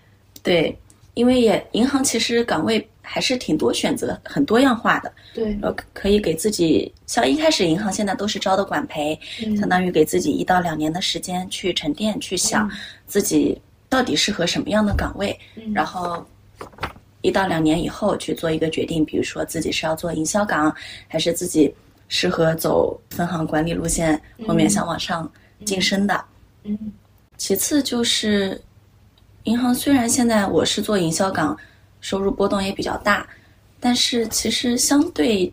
[0.42, 0.74] 对，
[1.16, 12.72] 因为也银行其实岗位还是挺多选择，很多样化的，对，呃，可以给自己像一开始银行现在都是招的管培，嗯相当于给自己一到两年的时间去沉淀，去想
[13.06, 16.26] 自己到底适合什么样的岗位，嗯然后
[17.22, 20.74] 一到两年以后去做一个决定，比如说自己是要做营销岗，
[21.10, 21.76] 还是自己
[22.08, 25.30] 适合走分行管理路线，后面想往上
[25.66, 26.24] 晋升的。
[26.64, 26.78] 嗯
[27.41, 28.62] 其次就是，
[29.45, 31.58] 银行虽然现在我是做营销岗，
[31.99, 33.27] 收入波动也比较大，
[33.80, 35.51] 但是其实相对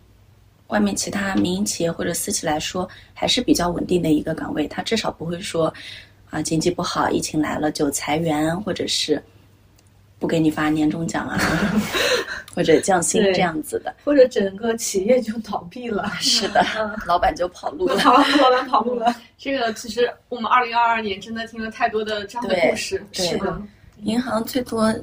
[0.67, 4.67] 外面其他民营企业或者私企来说，还是比较稳定的一个岗位。
[4.67, 5.73] 它至少不会说
[6.29, 9.19] 啊经济不好，疫情来了就裁员，或者是
[10.19, 11.39] 不给你发年终奖啊，
[12.59, 13.95] 或者降薪这样子的。
[14.03, 16.61] 或者整个企业就倒闭了， 是的，
[17.07, 17.95] 老板就跑路了。
[18.03, 23.01] 跑老板跑路了，这个其实我们二零二二年真的听了太多的这样的对故事。
[23.13, 23.61] 是的，
[24.03, 24.93] 银行最多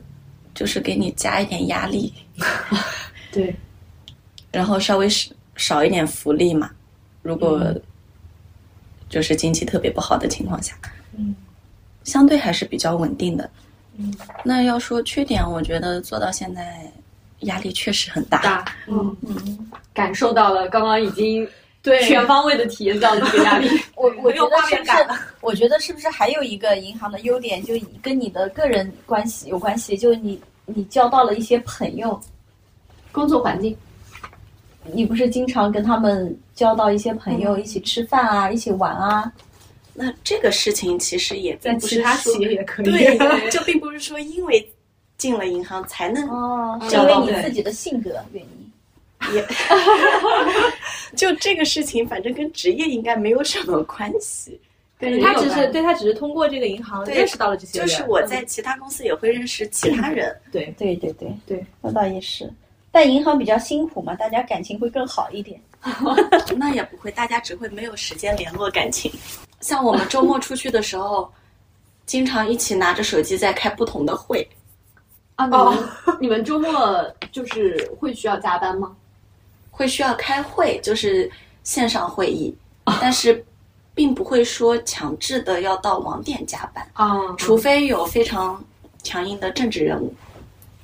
[0.54, 2.12] 就是给你加一点压力，
[3.32, 3.56] 对，
[4.52, 6.70] 然后稍微少少一点福利嘛。
[7.22, 7.74] 如果
[9.08, 10.74] 就是经济特别不好的情况下，
[11.16, 11.34] 嗯。
[12.04, 13.50] 相对还是比较稳定的。
[13.96, 14.14] 嗯，
[14.44, 16.88] 那要说缺点，我觉得做到现在
[17.40, 18.38] 压力确实很大。
[18.42, 21.48] 大，嗯嗯，感受到了刚刚已经
[21.82, 23.68] 对全方位的体验到了这个压力。
[23.94, 25.20] 我我觉很有画得是不面感是？
[25.40, 32.20] 我觉得是不是还有一个银行的优点，就跟你的个人关系有关系，就你你交到了一些朋友，
[33.12, 33.76] 工作环境，
[34.92, 39.30] 你不是经常跟他们交到一些朋友，一起吃饭啊，一起玩啊？
[39.98, 43.18] 那这个事情其实也在其他企业也可以，对，
[43.50, 44.70] 就并不是说因为
[45.18, 48.72] 进了银行才能哦，是交到因为你自己的性格原因。
[49.34, 49.44] 也，
[51.16, 54.60] 就这个事情，反正跟职业应该没有什么关系。
[54.98, 62.50] 对他只是对他只是通过这个银行认识到了这些人就，是我在其他公司也会认识其他人，对对对对对，那倒也是。
[62.90, 65.60] 但银行比较辛苦嘛，大家感情会更好一点。
[66.56, 69.12] 那也不会，大家只会没有时间联络感情。
[69.60, 71.30] 像我们周末出去的时候，
[72.06, 74.46] 经常一起拿着手机在开不同的会。
[75.36, 75.88] 啊，你们、
[76.20, 78.94] 你们周末就是会需要加班吗？
[79.70, 81.30] 会需要开会，就是
[81.62, 82.54] 线上会议，
[83.00, 83.44] 但是
[83.94, 88.64] 并不会说强制的要到网点加班，啊，除非有非常
[89.02, 90.14] 强硬的政治任务。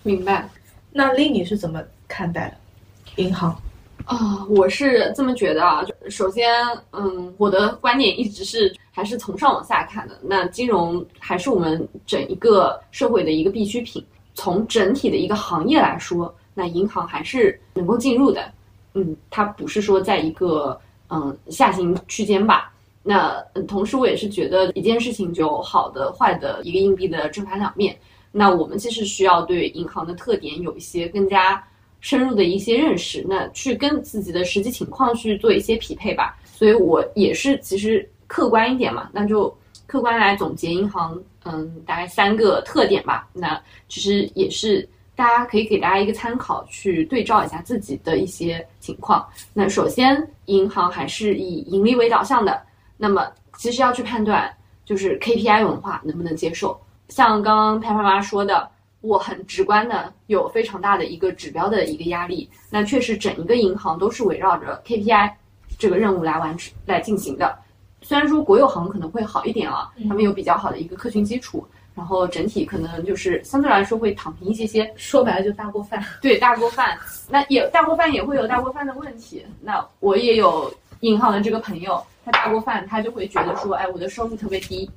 [0.02, 0.46] 明白。
[0.92, 3.22] 那丽你是怎么看待的？
[3.22, 3.56] 银行，
[4.04, 5.82] 啊，我是这么觉得啊。
[5.82, 6.52] 就首先，
[6.90, 10.18] 嗯，我的观点一直是还是从上往下看的。
[10.22, 14.04] 那金融还是我们整一个社会的一个必需品。
[14.34, 18.52] 从整体的一个行业来说，那银行还是能够进入的。
[18.94, 22.72] 嗯，它不是说在一个嗯下行区间吧。
[23.02, 27.96] 那同时，我也是觉得一件事情就好的、坏的一个硬币的正反两面。
[28.30, 31.62] 那我们其实需要对银行的特点有一些更加
[32.00, 36.38] 深入的一些认识，那去跟自己的实际情况去做一些匹配吧。
[36.44, 39.54] 所以我也是其实客观一点嘛，那就
[39.86, 43.28] 客观来总结银行，嗯，大概三个特点吧。
[43.33, 49.26] 那其实也是大家可以给大家一个参考，去对照一下自己的一些情况。
[49.52, 52.62] 那首先，银行还是以盈利为导向的，
[52.96, 54.52] 那么其实要去判断，
[54.85, 56.81] 就是 KPI 文化能不能接受。
[57.09, 58.68] 像刚刚拍拍妈说的，
[59.02, 62.48] 我很直观的有非常大的一个指标的一个压力。
[62.70, 65.31] 那确实，整一个银行都是围绕着 KPI
[65.78, 67.59] 这个任务来完成来进行的。
[68.02, 74.92] 虽然说国有行可能会好一点啊，他们有比较好的一个客群基础，然后整体可能就是相对来说会躺平一些些。
[74.96, 76.04] 说白了就大锅饭。
[76.20, 79.44] 对大锅饭，那也大锅饭也会有大锅饭的问题。
[79.60, 84.90] 那我也有银行的这个朋友，他大锅饭他就会觉得说，哎，我的收入特别低，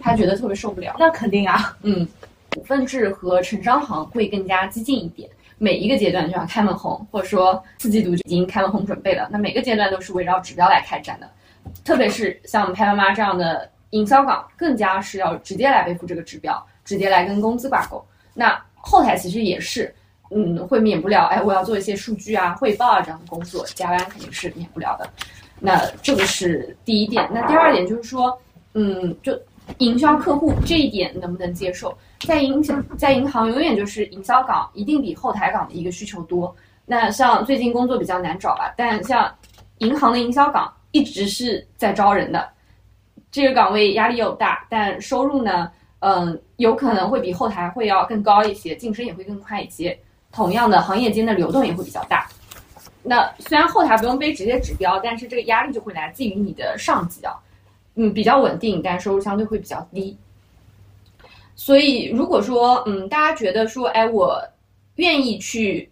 [0.00, 0.94] 他觉得特别受不了。
[0.98, 2.06] 那肯定啊，嗯，
[2.54, 9.28] 股份制和城商行会更加激进一点，每一个阶段就要开门红，或者说四季度就已经开门红准备了。
[9.30, 11.30] 那每个阶段都是围绕指标来开展的，
[11.84, 18.04] 特别是像我们拍妈妈这样的营销岗，更加是要直接来背负这个指标，直接来跟工资挂钩。
[18.34, 19.94] 那后台其实也是，
[20.30, 25.08] 嗯，会免不了，哎，我要做一些数据啊、汇报啊这样的工作，加班肯定是免不了的。
[25.58, 27.28] 那这个是第一点。
[27.32, 28.36] 那第二点就是说，
[28.74, 29.38] 嗯，就
[29.78, 31.96] 营销客户这一点能不能接受？
[32.20, 32.62] 在银
[32.96, 36.54] 在银行永远就是营销岗一定比后台岗的一个需求多。
[36.86, 39.32] 那像最近工作比较难找吧，但像
[39.78, 42.48] 银行的营销岗一直是在招人的，
[43.30, 49.98] 这个岗位压力又大，但收入呢，嗯，有可能会比后台会要更高一些，晋升也会更快一些。
[50.32, 52.28] 同样的，行业间的流动也会比较大。
[53.02, 57.34] 那虽然后台不用背直接指标，但是这个压力就会来自于你的上级啊，
[57.94, 60.16] 嗯，比较稳定，但收入相对会比较低。
[61.56, 64.42] 所以如果说，嗯，大家觉得说，哎，我
[64.96, 65.90] 愿意去，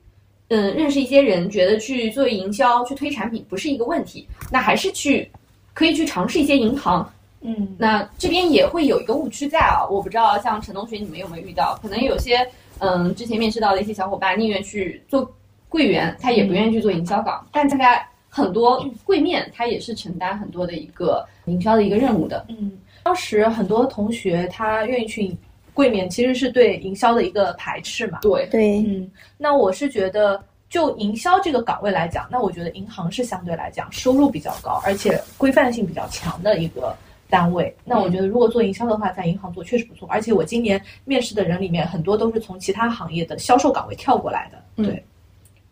[0.48, 5.30] 嗯，认识一些人，觉得去做营销、去推产品不是一个问题，那还是去
[5.74, 7.10] 可以去尝试一些银行。
[7.40, 12.46] 嗯，那这边也会有一个误区在啊，我不知道像陈同学你们有没有遇到，可能有些，
[12.78, 15.30] 嗯，之前面试到的一些小伙伴宁愿去做。
[15.70, 22.42] 柜员他也不愿意去做营销岗，但大概很多柜面他也是承担很多的一个营销的一个任务的。
[22.48, 25.36] 嗯，当时很多同学他愿意去
[25.78, 28.18] 柜面，其实是对营销的一个排斥嘛。
[28.20, 36.92] 对对，嗯，那我是觉得就营销这个岗位来讲，那我觉得银行是相对来讲收入比较高，而且规范性比较强的一个
[37.30, 37.72] 单位。
[37.84, 40.08] 那我觉得如果做营销的话，在银行做确实不错。
[40.10, 44.82] 而且我今年面试的人里面，很多都是从其他行业的销售岗位跳过来的。
[44.82, 45.00] 对。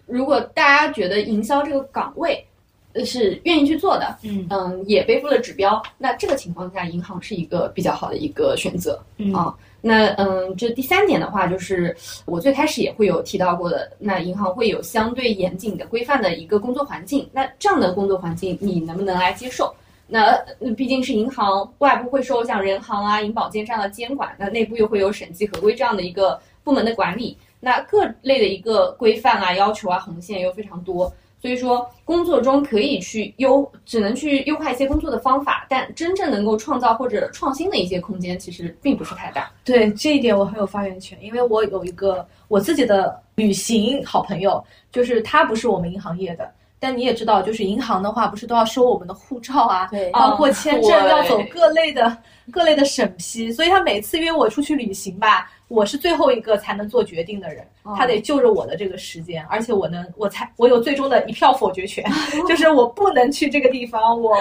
[0.07, 2.47] 如果大家觉得营销这个岗位，
[2.93, 9.03] 呃是愿意去做的，嗯嗯，也背负了指标，那这个情况下，银行是一个比较好的一个选择
[9.35, 9.53] 啊。
[9.81, 19.73] 那嗯，这第三点的话，就是我最开始也会有提到过的，那银行会有相对严谨的规范的一个工作环境，那这样的工作环境你能不能来接受？
[20.09, 20.37] 那
[20.77, 27.37] 毕竟是银行，外部会受像人行啊、银保监这样的监管，那内部又会有审计合规这样的一个部门的管理。
[27.59, 39.51] 那各类的一个规范啊、要求啊、红线又非常多，所以说工作中可以去优，只能去优化一些工作的方法，但真正能够创造或者创新的一些空间，其实并不是太大。
[39.65, 46.51] 对这一点我很有发言权，因为我有一个我自己的旅行好朋友，就是他不是我们银行业的。
[46.79, 52.17] 但你也知道，就是银行的话，不是都要收我们的护照啊，对，包括签证要走各类的
[52.53, 62.05] 各类的审批，所以他每次约我出去旅行吧，我是最后一个才能做决定的人，他得就着我的这个时间，而且我能，我才我有最终的一票否决权，
[62.49, 64.37] 就是我不能去这个地方，我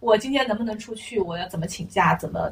[0.00, 2.50] 我今天能不能出去，我要怎么请假，怎么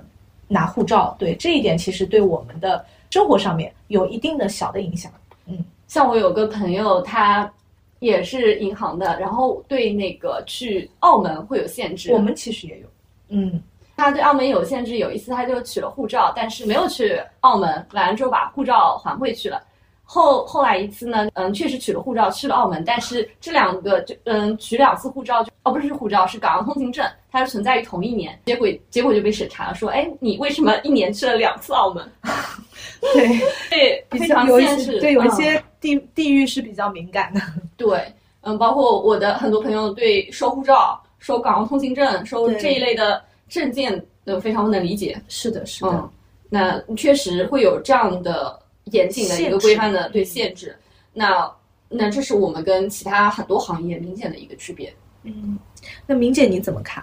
[0.48, 5.12] 拿护照，对这一点其实对我们的生活上面有一定的小的影响。
[5.46, 7.50] 嗯，像我有个朋友，他。
[7.98, 12.12] 也是银行的，然后对那个去澳门会有限制。
[12.12, 12.86] 我们其实也有，
[13.30, 13.60] 嗯，
[13.96, 14.98] 他对澳门有限制。
[14.98, 19.62] 有一次他就取了护照，但是没有去澳门，完了之后把护照还回去了。
[20.08, 32.08] 后后来一次呢，嗯，确实取了护照去了澳门，但是这两个就嗯取两次护照就哦不是护照是港澳通行证，它是存在于同一年，结果结果就被审查了，说哎你为什么一年去了两次澳门？
[33.14, 33.28] 对
[33.68, 37.40] 对，非常限制，对有一些地地域是比较敏感的。
[37.76, 38.00] 对，
[38.42, 45.20] 嗯，包括我的很多朋友对收护照、收港澳通行证、收这一类的证件都非常不能理解。
[45.28, 46.10] 是的，是的，
[46.48, 48.58] 那确实会有这样的。
[48.92, 50.72] 严谨的一个规范的对限制，
[51.12, 51.52] 那
[51.88, 54.94] 那这是我们跟其他很多行业明显的一个区别。
[55.24, 55.58] 嗯，
[56.06, 57.02] 那明姐你怎么看？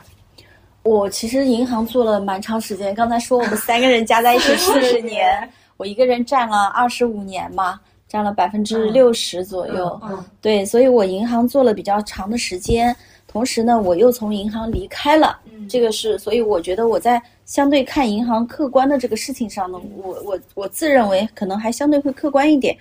[0.84, 5.27] 我其实银行做了蛮长时间，刚才说我们三个人加在一起四十年，
[5.75, 7.77] 我一个人占了二十五年嘛，
[8.08, 9.99] 占了百分之六十左右。
[10.03, 12.95] 嗯，对，所以我银行做了比较长的时间，
[13.33, 15.37] 同时呢，我又从银行离开了。
[15.51, 17.21] 嗯，这个是，所以我觉得我在。
[17.45, 22.75] 相对看银行客观的这个事情上呢，我我我自认为可能还相对会客观一点。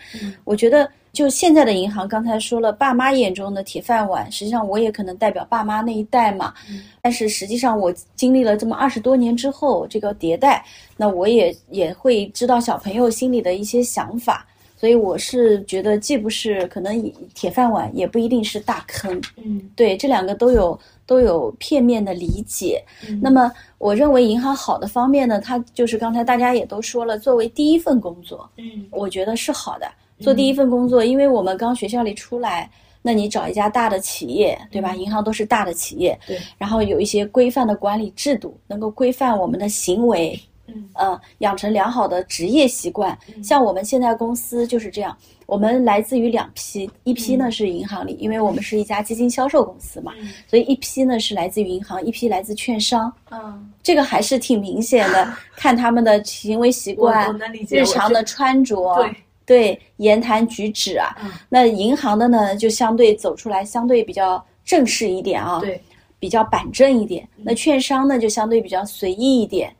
[0.44, 6.54] 我觉得就现在的银行，刚才说了，爸妈眼中的铁饭碗，实际上我也可能代表爸妈那一代嘛。
[7.02, 10.64] 但是实际上我经历了这么二十多年之后，这个迭代，
[10.96, 14.46] 那我也也会知道小朋友心里的一些想法。
[14.82, 19.22] 所以我是觉得，既不是可能铁饭碗，也不一定是大坑。
[19.36, 22.82] 嗯，对，这两个都有都有片面的理解。
[23.20, 29.86] 那么，我认为银行好的方面呢，它就是刚才大家也都说了，作为第一份工作，嗯，我觉得是好的。
[30.18, 32.68] 做第一份工作，因为我们刚学校里出来，
[33.02, 34.96] 那你找一家大的企业，对吧？
[34.96, 40.36] 银行都是大的企业，对，然后有一些规范的管理制度，能够规范我们的行为。
[40.74, 45.16] 嗯，呃，养成良好的职业习惯，像我们现在公司就是这样。
[45.46, 50.12] 我们来自于两批，一批呢是银行里，因为我们是一家基金销售公司嘛，
[50.48, 53.12] 所以一批呢是来自于银行，一批来自券商。
[53.30, 61.14] 嗯，这个还是挺明显的， 看他们的行为习惯、日常的穿着，对对，言谈举止啊。
[61.50, 65.78] 那银行的呢，就相对走出来，相对比较正式一点啊，对，
[66.18, 67.28] 比较板正一点。
[67.36, 69.70] 那券商呢，就相对比较随意一点。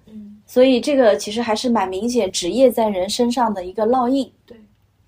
[0.53, 4.30] 所以这个其实还是蛮明显，职业在人身上的一个烙印。
[4.44, 4.55] 对，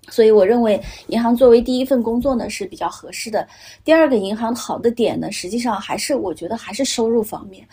[0.09, 3.47] 所以我认为银行作为第一份工作呢是比较合适的。
[3.83, 7.63] 第二个银行好的点呢，实际上还是我觉得还是收入方面。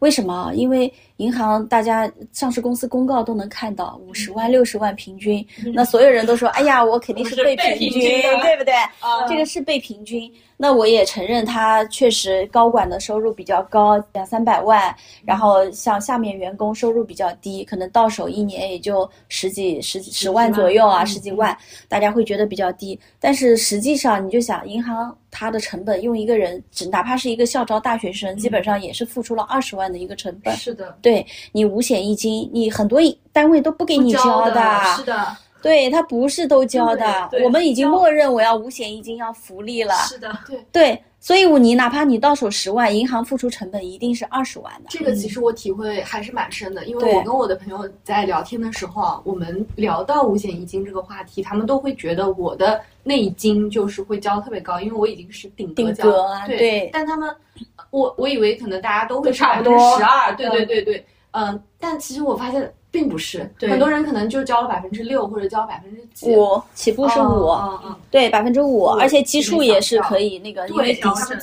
[0.00, 0.52] 为什么？
[0.54, 8.74] 因为银行大家上市公司公告都能看到五十万、六十万平均，那所有人都说，哎呀，我肯定是被平均，对不对？
[9.28, 10.32] 这个是被平均。
[10.56, 14.94] 那我也承认，他确实高管的收入比较高，两三百万，
[15.24, 21.56] 然后像下面员工收入比较低，可能到手一年也就十几、十十万左右啊，十几万，
[21.88, 22.98] 大家会觉得比较低。
[23.18, 30.54] 但是实际上，你就想，银行它的成本用一个人，只哪怕是一个校招大学生，基本上也是付出了二十万的一个成本。
[30.54, 33.00] 是的，对你五险一金，你很多
[33.32, 34.80] 单位都不给你交的。
[34.96, 35.36] 是的。
[35.62, 39.94] 对他不是都交的，我们已经默认我要五险一金要福利了。
[40.08, 44.88] 是的，对对，所以你哪怕你到手十万，银行付出成本一定是二十万的。
[44.90, 56.44] 这个其实我体会还是蛮深的，因为我跟我的朋友在聊天的时候啊，我们聊到五险一金这个话题，他们都会觉得我的那一金就是会交特别高，因为我已经是顶顶格啊。
[56.48, 57.32] 对，但他们，
[57.90, 62.74] 我我以为可能大家都会差不多十二，对对对对，嗯，但其实我发现。
[62.92, 67.50] 并不是，很多人可能就交了百分之六或者交百分之五，起步是五，
[68.10, 70.92] 对百分之五，而且基数也是可以那个，因为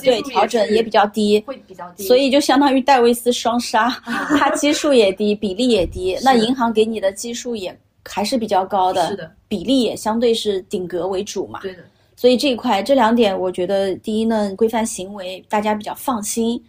[0.00, 3.90] 对调整也比较低，会比较低，所以就相当于戴维斯双杀，
[4.38, 7.76] 它基数也低，比例也低， 那银行给你的基数也
[8.08, 11.78] 还是比较高的，是的，比例也相对是顶格为主嘛，对的，
[12.14, 16.62] 所以这一块这两点，我觉得第一呢，规范行为，大家比较放心。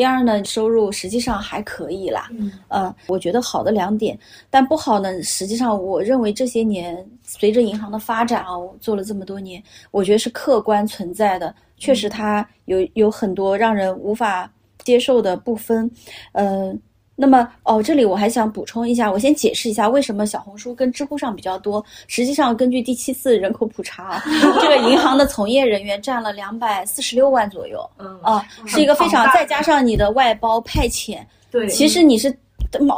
[0.00, 15.90] 第二呢，收入实际上还可以啦，嗯，呃，我觉得好的两点，但不好呢，实际上我认为这些年随着银行的发展啊，我做了这么多年，我觉得是客观存在的，确实它有有很多让人无法接受的部分，
[16.32, 16.80] 嗯。
[17.20, 21.84] 那么哦，这里我还想补充一下，我先解释一下为什么小红书跟知乎上比较多。
[22.06, 24.18] 实际上，根据第七次人口普查，
[24.58, 27.86] 这个银行的从业人员占了两百四十六万左右。
[27.98, 31.18] 嗯啊，是一个非常再加上你的外包派遣，
[31.50, 32.34] 对，其实你是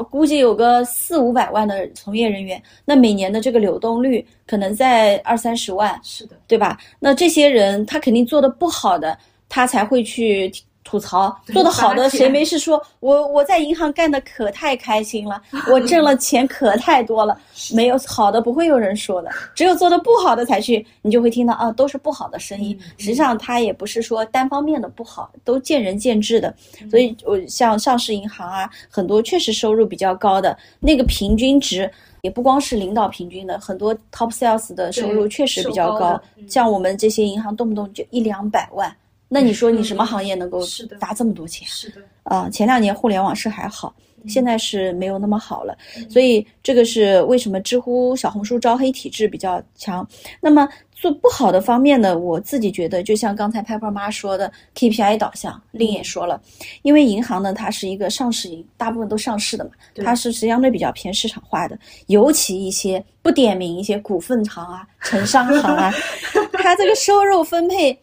[0.09, 6.79] 估计有个四五百万的从业人员，那每年的这个流动率可能在二三十万，是的，对吧？
[7.01, 9.18] 那这些人他肯定做的不好的，
[9.49, 10.53] 他才会去。
[10.85, 12.83] 吐槽做的好的谁没事说？
[13.01, 17.39] 我我在银行干的可太开心了，我挣了钱可太多了。
[17.72, 22.78] 没有好的不会有人说的，只有做的不好的才去，你就会听到啊，都是不好的声音。
[22.99, 26.53] 实际上它也不是说单方面的不好，都见仁见智的。
[26.91, 31.91] 所以，我像上市银行啊，很多确实收入比较高的那个平均值，
[32.22, 36.20] 也不光是领导平均的，很多 top sales 的收入确实比较高。
[36.49, 38.95] 像我们这些银行，动不动就一两百万。
[39.35, 40.62] 那你说你什么行业能够
[41.01, 41.66] 砸这么多钱？
[41.66, 43.95] 是的，啊，前两年互联网是还好，
[44.28, 45.74] 现在是没有那么好了，
[46.11, 50.07] 所以这个是为什么知乎、小红书招黑体质比较强。
[50.39, 56.39] 那么做不好的方面呢，我自己觉得，就像刚才 Pepper 妈说的，KPI 导向，另也说了，
[56.83, 59.70] 因为银行呢，它是一个上市银，大部分都上市的嘛，
[60.05, 61.78] 它是是相对比较偏市场化的，
[62.09, 65.91] 尤其一些不点名一些股份行啊、城商行啊，
[66.53, 67.99] 它这个收入分配。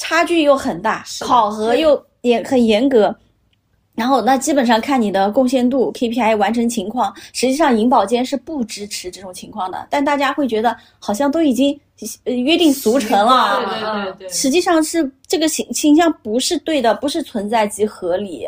[0.00, 3.14] 差距又很大，考核又也很严格，
[3.94, 7.14] 然后那基本上看你的贡献度、KPI 完成情况。
[7.34, 11.78] 实际上银保监是不支持这种情况的，但大家会觉得好像都已经
[12.24, 13.62] 约定俗成了。
[13.62, 18.46] 对对对，实际上是这个形倾向不是对的，不是存在即合理。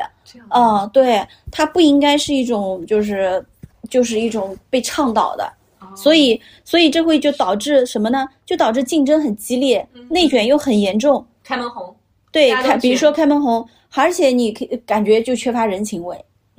[0.48, 3.44] 啊，对，它不应该是一种就是
[3.90, 5.52] 就是一种被倡导的。
[5.94, 8.26] 所以所以这会就导致什么呢？
[8.46, 11.22] 就导致竞争很激烈，内卷又很严重。
[11.44, 11.94] 开门红，
[12.30, 16.16] 对，开比如说开门红，而且你可感觉就缺乏人情味，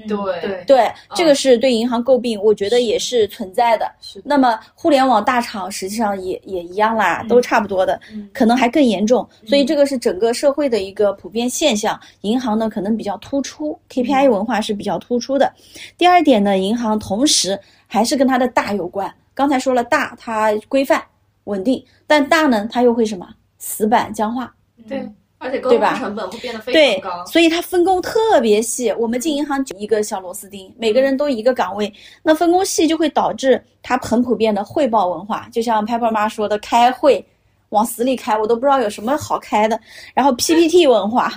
[0.08, 0.18] 对。
[0.42, 0.64] 对。
[0.66, 3.28] 对，这个是对银行诟病，我觉得也是。
[3.28, 3.90] 存在的。
[4.24, 8.00] 那么互联网大厂实际上也也一样啦，都差不多的，
[8.34, 9.28] 可能还更严重。
[9.48, 15.52] 所以这个是整个社会的一个普遍现象，银行呢可能比较突出，KPI 文化是比较突出的。
[15.98, 19.12] 第二点呢，银行同时还是跟它的大有关。
[19.34, 21.04] 刚才说了大，它规范
[21.46, 23.28] 稳定，但大呢，它又会什么？
[23.58, 24.54] 死板僵化。
[24.88, 28.92] 对，而且沟通成本会变得非常高，所以它分工特别细。
[28.94, 35.48] 我们进银行就一个小螺丝钉，每个人都一个岗位，那分工细就会导致它很普遍的汇报文化。
[35.52, 37.26] 就像 Pepper 妈说的，开会
[37.70, 39.80] 往死里开，我都不知道有什么好开的。
[40.14, 41.32] 然后 PPT 文化，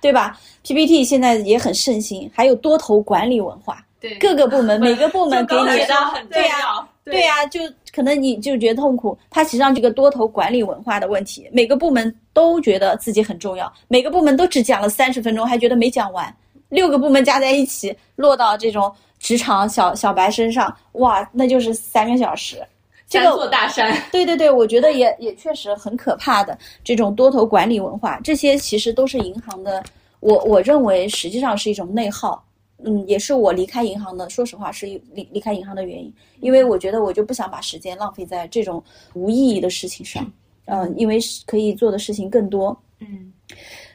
[0.00, 6.88] 对吧？PPT 现在也很盛行，还有多头管理文化，对各个部门 每个部门给你对呀。
[7.04, 7.60] 对呀，就
[7.94, 16.34] 可能你就觉得痛苦，它实际上这个多头管理文化的问题，每个部门都觉得自己很重要，每个部门都只讲了三十分钟，还觉得没讲完，
[16.70, 22.56] 六个部门加在一起落到这种职场小小白身上，哇，那就是三个小时，
[23.08, 23.96] 这个三座大山。
[24.10, 29.80] 对对对，我觉得也也确实很可怕的这种多头管理文化，这些其实都是银行的，
[30.18, 32.42] 我我认为实际上是一种内耗。
[32.78, 38.82] 嗯，也是我离开银行的，说实话是离离开银行的原因，因为我觉得我就不想把时间浪费在这种
[39.14, 40.30] 无意义的事情上，
[40.66, 42.76] 嗯、因为是可以做的事情更多。
[42.98, 43.32] 嗯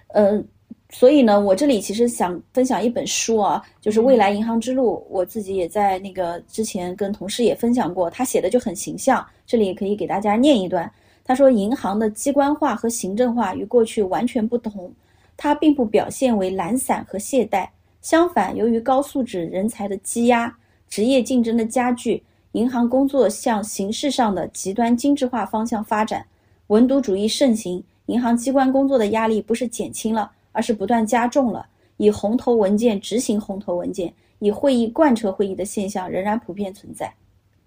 [0.07, 0.43] 呃，
[0.89, 10.91] 所以呢，我这里其实想分享一本书啊，就是《未来银行之路》，我自己也在那个之前跟同事也分享过，他写的就很形象，这里也可以给大家念一段。
[11.23, 14.91] 他说，银行的机关化和行政化与过去完全不同，
[15.37, 17.67] 它并不表现为懒散和懈怠，
[18.01, 20.55] 相反，由于高素质人才的积压、
[20.87, 22.23] 职业竞争的加剧，
[22.53, 26.25] 银行工作向形式上的极端精致化方向发展，
[26.67, 31.65] 文牍主义盛行，银行机关工作的压力不是减轻了，而是不断加重了。
[31.97, 37.13] 以红头文件执行红头文件，以会议贯彻会议的现象仍然普遍存在。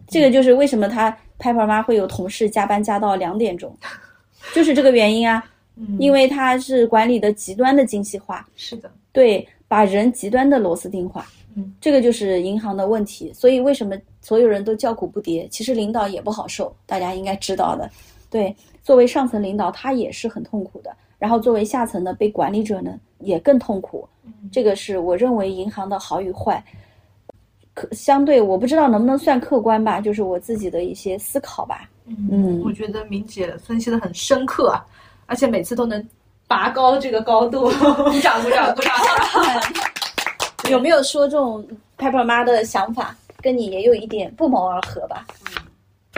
[0.08, 3.76] 这个就是为什么他 Pepper 妈会有同事加班加到两点钟，
[4.54, 5.44] 就是这个原因啊。
[5.76, 13.32] 嗯，因为它是管理的极端的精细化，是的，对，把人极端的螺丝钉化，嗯，这个就是银行的问题。
[13.32, 15.48] 所以为什么所有人都叫苦不迭？
[15.48, 17.90] 其实领导也不好受，大家应该知道的。
[18.28, 20.94] 对，作为上层领导，他也是很痛苦的。
[21.18, 24.06] 然后作为下层的被管理者呢，也更痛苦。
[24.52, 26.62] 这个是我认为银行的好与坏。
[27.72, 31.88] 可相对，我不知道能不能算客观吧，就是我自己的一些思考吧。
[32.04, 34.84] 嗯我觉得明姐分析的很深刻啊，
[35.24, 36.06] 而且每次都能
[36.52, 37.70] 拔高这个高度。
[37.70, 38.92] 鼓掌鼓掌鼓掌！
[40.70, 45.26] 有没有说这种 Pepper 妈的想法跟你也有一点不谋而合吧？
[45.56, 45.62] 嗯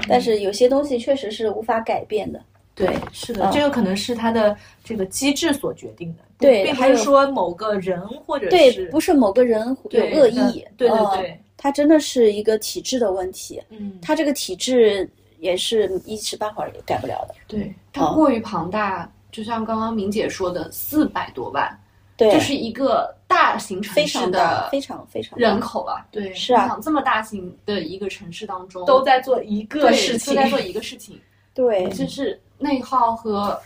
[0.09, 2.43] 但是有些东西确实是无法改变的。
[2.75, 13.63] 对，是的，嗯这个可能是他的这个机制所决定的，对并不是说某个人或者对，是不是某个人有恶意，那对对呃对，它真的是一个体制的问题。
[13.71, 15.09] 嗯，他这个体制
[15.39, 17.35] 也是一时半会儿也改不了的。
[17.47, 21.69] 对，他过于庞大，就像刚刚明姐说的，四百多万，
[22.17, 26.07] 对，这是一个大型城市常，的非常非常人口啊。
[26.13, 31.21] 对，是啊这么大型的一个城市当中，都在做一个事情，都在做一个事情，
[31.53, 33.61] 对就是内耗和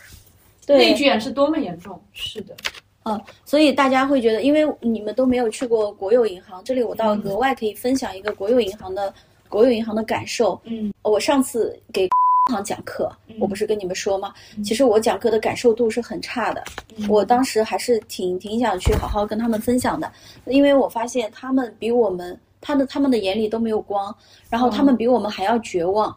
[0.65, 2.01] 内卷是多么严重。
[2.13, 2.55] 是的，
[3.03, 9.13] 嗯所以大家会觉得，因为你们都没有去过国有银行，这里我倒额外可以分享一个国有银行的
[9.47, 10.59] 国有银行的感受。
[10.63, 12.09] 嗯我上次给
[12.49, 13.35] 银行讲课，嗯。
[13.39, 14.33] 我不是跟你们说吗？
[14.65, 16.63] 其实我讲课的感受度是很差的，
[17.07, 20.11] 我当时还是挺挺想去好好跟他们分享的，
[20.45, 24.13] 因为我发现他们比我们，他的他们的眼里都没有光，
[24.49, 26.15] 然后他们比我们还要绝望。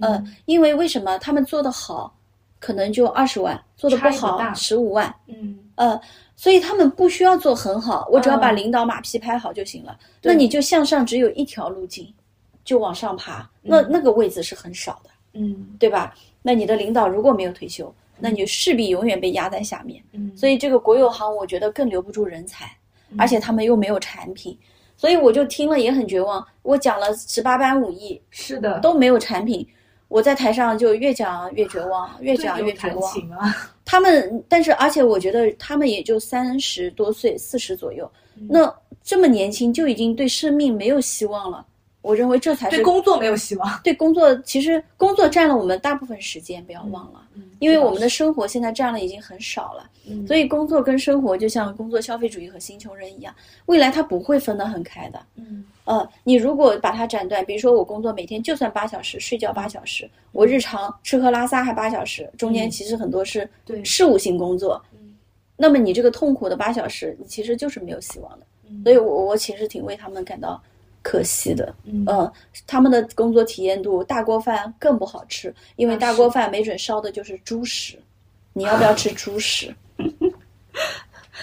[0.00, 2.12] 嗯，因为为什么他们做得好，
[2.58, 5.58] 可能就二十万，做得不好十五万，嗯。
[5.76, 6.00] 呃，
[6.36, 9.94] 所以他们不需要做很好，我只要把嗯领导马屁拍好就行了。
[10.22, 10.32] 对。
[10.32, 12.12] 那你就向上只有一条路径，
[12.64, 16.14] 就往上爬，那那个位置是很少的，嗯对吧？
[16.42, 20.02] 那你的领导如果没有退休，那你就势必永远被压在下面。
[20.12, 22.70] 嗯，所以这个国有行，我觉得更留不住人才，
[23.18, 24.56] 而且他们又没有产品，
[24.96, 26.46] 所以我就听了也很绝望。
[26.62, 29.66] 我讲了十八般武艺是的，都没有产品，
[30.08, 33.12] 我在台上就越讲越绝望，越讲越绝望。
[33.32, 41.64] 啊， 他们，但是而且我觉得他们也就三十多岁、四十左右，嗯那这么年轻就已经对生命没有希望了。
[42.06, 47.20] 我认为这才是对工作没有希望，对工作，其实工作占了我们大部分时间，不要忘了，
[47.58, 49.90] 因为我们的生活现在占了已经很少了。
[50.08, 53.34] 嗯所以工作跟生活就像工作消费主义和新穷人一样，
[53.66, 55.20] 未来它不会分得很开的。
[55.34, 63.48] 嗯呃，你如果把它斩断，比如说我工作每天就算八小时，睡觉八小时，我日常吃喝拉撒还八小时，中间嗯其实很多是
[63.84, 64.80] 事务性工作。
[64.92, 65.16] 嗯
[65.56, 68.46] 那么你这个痛苦的八小时，你其实就是没有希望的。
[68.70, 70.62] 嗯所以我我其实挺为他们感到
[71.08, 71.72] 可惜的。
[71.84, 72.32] 嗯呃，
[72.66, 77.96] 他们的工作体验度，大锅饭更不好吃，因为大锅饭没准烧的就是猪食。
[78.52, 79.72] 你要不要吃猪食？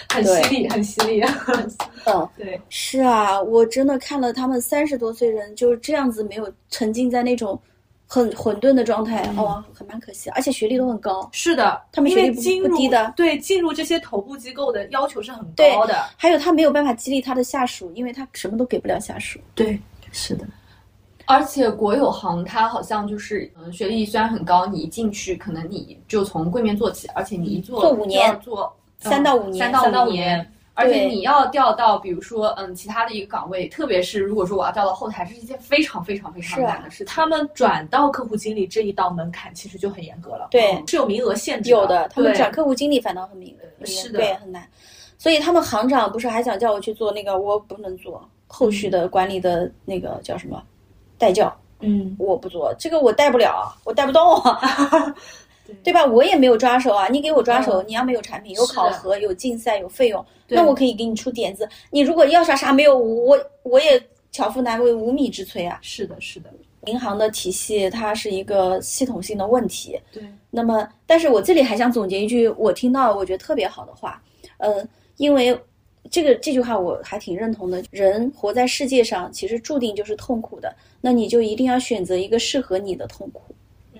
[0.09, 1.21] 很犀利，很犀利，
[2.05, 7.57] 嗯， 对，是啊，我真的看了他们三十多岁人就是这样子，没有沉浸在那种
[8.13, 11.27] 很混沌的状态，嗯哦，很蛮可惜，而且学历都很高。
[11.31, 19.39] 是的，他们学历不低的对进入这些头部机构的要求是很高的，还有他没有办法激励他的下属，因为他什么都给不了下属。
[19.55, 20.45] 对，是的，
[21.25, 30.47] 而且国有行它好像就是，嗯，学历虽然很高，你一进去可能你就从柜面做起，而且你一做做五年做三到五年三到五年。
[30.75, 37.05] 而且你要调到，比如说，嗯，其他的一个岗位，特别是如果说我要调到后台，这是一件非常非常非常难的事情。
[37.05, 43.55] 他们转到客户经理这一道门槛其实就很严格了，对嗯是有名额限制有的，他们转客户经理反倒很明，
[43.85, 44.67] 是的对，很难。
[45.17, 50.61] 所以他们行长不是还想叫我去做那个，我不能做后续的管理的那个叫什么
[51.17, 55.15] 代教，嗯，我不做这个，我带不了，我带不动啊，
[55.65, 56.05] 对对吧？
[56.05, 61.67] 我也没有抓手啊，你给我抓手，嗯你要没有产品，有考核，有竞赛，有费用，那我可以给你出点子。
[61.89, 64.01] 你如果要啥啥没有，我我也
[64.31, 65.79] 巧妇难为无米之炊啊。
[65.81, 66.49] 是的，是的，
[66.87, 74.21] 银行的体系它是一个系统性的问题，对，那么，但是我这里还想总结一句我听到我觉得特别好的话，
[74.57, 74.87] 嗯，
[75.17, 75.57] 因为
[76.11, 77.81] 这个这句话我还挺认同的。
[77.89, 83.43] 人活在世界上，其实注定就是痛苦的，那你就一定要选择一个适合你的痛苦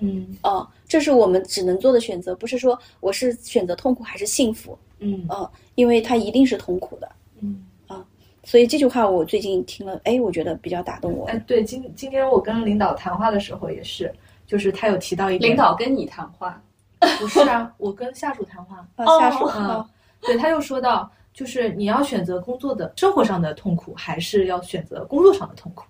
[0.00, 7.08] 嗯哦、这是我们只能做的选择，不是说我是选择痛苦还是幸福，嗯哦，因为它一定是痛苦的。
[7.40, 8.04] 嗯啊。
[8.42, 11.26] 所以这句话我最近听了，哎，我觉得比较打动我。
[11.26, 14.12] 哎，对，今今天我跟领导谈话的时候也是，
[14.46, 16.62] 就是他有提到一点，领导跟你谈话，
[17.18, 19.48] 不是啊，我跟下属谈话，啊，下属
[20.20, 25.84] 对，他又说到，就是你要选择工作的生活上的痛苦，还是要选择工作上的痛苦？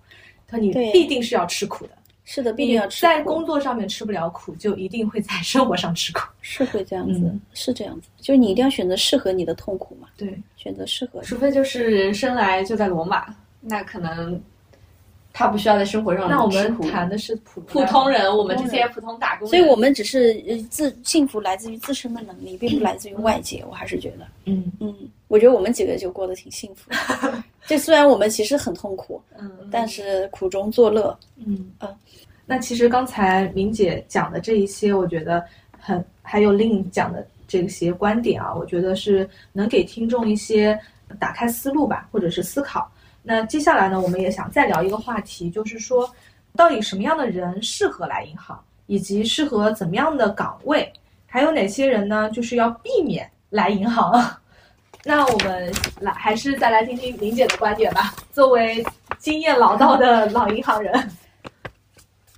[0.46, 1.92] 他说你必定是要吃苦的，
[2.25, 6.20] 是的，必你定要吃在工作上面吃不了苦，就一定会在生活上吃苦。
[6.41, 11.20] 是会这样子，嗯是这样子，就是你一定要选择适合你的痛苦嘛，对，选择适合。
[11.22, 13.27] 除非就是人生来就在罗马，
[13.61, 14.41] 那可能
[15.33, 23.62] 他不需要在生活上那我们谈的是普普通人，我们这些普通打工人，所以我们只是呃自幸福来自于自身的能力，并不来自于外界。
[23.68, 24.95] 我还是觉得，嗯嗯，
[25.29, 27.45] 我觉得我们几个就过得挺幸福的。
[27.66, 31.18] 这虽然我们其实很痛苦，嗯但是苦中作乐。
[31.36, 31.88] 嗯嗯
[32.46, 35.42] 那其实刚才明姐讲的这一些，我觉得
[35.80, 40.78] 很还有令讲的这些观点啊，我觉得是能给听众一些
[41.18, 42.90] 打开思路吧，或者是思考。
[43.22, 46.06] 那接下来呢，我们也想再聊一个话题，就是说，
[46.54, 50.92] 到底什么样的人适合来银行，以及适合怎么样的岗位，
[51.24, 54.22] 还有哪些人呢，就是要避免来银行。
[55.07, 58.82] 那我们来还是再来听听林姐的观点吧，作为
[59.18, 61.11] 经验老道的老银行人。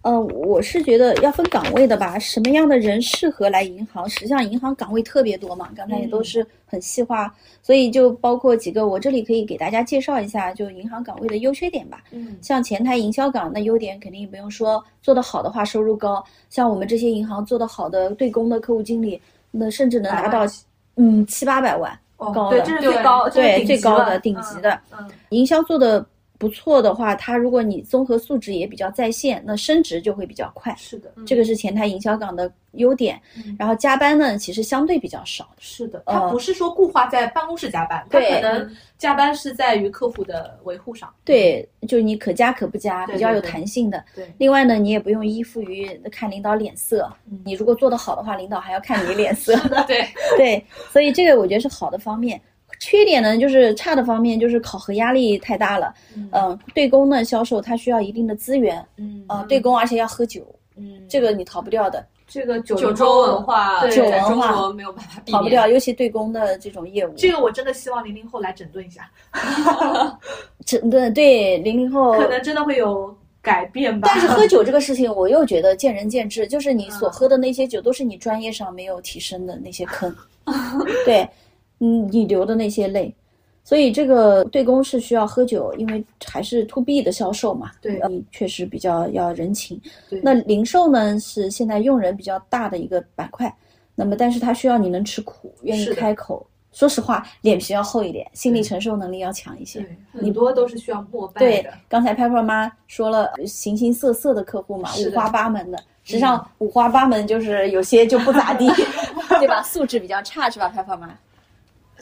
[0.03, 4.09] 呃，我是觉得要分岗位的吧，什么样的人适合来银行？
[4.09, 12.03] 实际上银行岗位特别多嘛，刚才也都是很细化，所以就包括几个，我这里可以给大家介绍一下，就银行岗位的优缺点吧。
[12.11, 16.25] 嗯像前台营销岗，那优点肯定不用说，做得好的话收入高。
[16.51, 20.47] 像我们这些银行做得好的对公的客户经理，那甚至能达到
[20.97, 21.97] 嗯七八百万。
[22.17, 24.79] 哦，高的对，这是最高，对最高的顶级的。
[24.99, 26.05] 嗯营销做的
[26.39, 30.77] 不错的话，它如果你综合素质也比较在线，那升职就会比较快嗯，。
[30.77, 33.21] 是的，这个是前台营销岗的优点。
[33.37, 35.49] 嗯然后加班呢，其实相对比较少。
[35.59, 41.13] 是的，呃他不是说固化在办公室加班，他对可能加班是在于客户的维护上。
[41.25, 44.05] 对，就你可加可不加，比较有弹性的。
[44.15, 47.11] 对，另外呢，你也不用依附于看领导脸色。
[47.31, 49.57] 嗯你如果做得好的话，领导还要看你脸色。
[49.87, 50.07] 对，
[50.37, 52.41] 对，所以这个我觉得是好的方面。
[52.79, 55.95] 缺点呢，就是差的方面，就是考核压力太大了。
[56.15, 60.47] 嗯嗯，对公呢，销售它需要一定的资源，嗯呃，对公而且要喝酒，
[60.77, 67.13] 嗯，这个你逃不掉的，这个九九州文化对在中九文化没有办法，逃不掉，尤其对公的这种业务。
[67.17, 69.11] 这个我真的希望零零后来整顿一下，
[70.65, 74.09] 整顿对零零后，可能真的会有改变吧。
[74.11, 80.15] 但是喝 酒这个事情，我又觉得见仁见智，就是你所嗯喝的那些酒，都是你专业上没有提升的那些坑，
[81.05, 81.29] 对，
[81.81, 83.15] 嗯，你流的那些泪。
[83.65, 88.01] 所以这个对公是需要喝酒，因为还是 to B 的销售嘛，对
[88.31, 89.81] 确实比较要人情。
[90.09, 93.53] 对那零售呢是现在用人比较大的一个板块，
[93.97, 96.47] 那么但是它需要你能吃苦，愿意开口。
[96.71, 99.85] 说实话，脸皮要厚一点，心理承受能力要强一些。
[100.13, 105.79] 很多都是需要默拜对的。，刚才 Pepper 妈说了，形形色色的客户嘛，五花八门的。
[106.05, 108.69] 实际上，五花八门就是有些就不咋地，
[109.41, 109.61] 对吧？
[109.63, 111.19] 素质比较差是吧，Pepper 妈？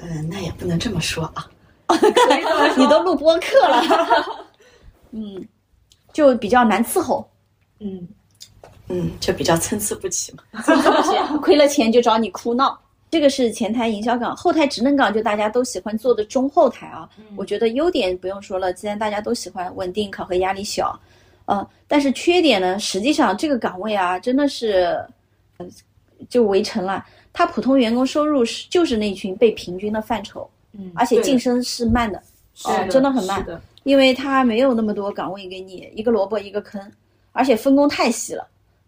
[0.01, 1.51] 嗯，那也不能这么说啊。
[2.77, 3.83] 你都录播客了，
[5.13, 5.47] 嗯，
[6.13, 7.29] 就比较难伺候，
[7.79, 8.09] 嗯，
[8.89, 10.43] 嗯，就比较参差不齐嘛。
[11.43, 12.79] 亏了钱就找你哭闹。
[13.11, 17.09] 这个是前台营销岗，后台职能岗就大家都喜欢做的中后台啊。
[17.19, 20.99] 嗯我觉得优点不用说了，既然大家都喜欢，稳定，考核压力小，
[21.45, 25.01] 呃，但是缺点呢，实际上这个岗位啊，真的是，
[25.59, 25.67] 呃
[26.29, 27.05] 就围城了。
[27.35, 32.23] 他普通员工收入是就是那群被平均的范畴，嗯而且晋升是慢的，
[32.55, 33.45] 是哦真的很慢，
[33.83, 36.81] 因为他没有那么多岗位给你，一个萝卜一个坑，
[37.33, 38.47] 而且分工太细了，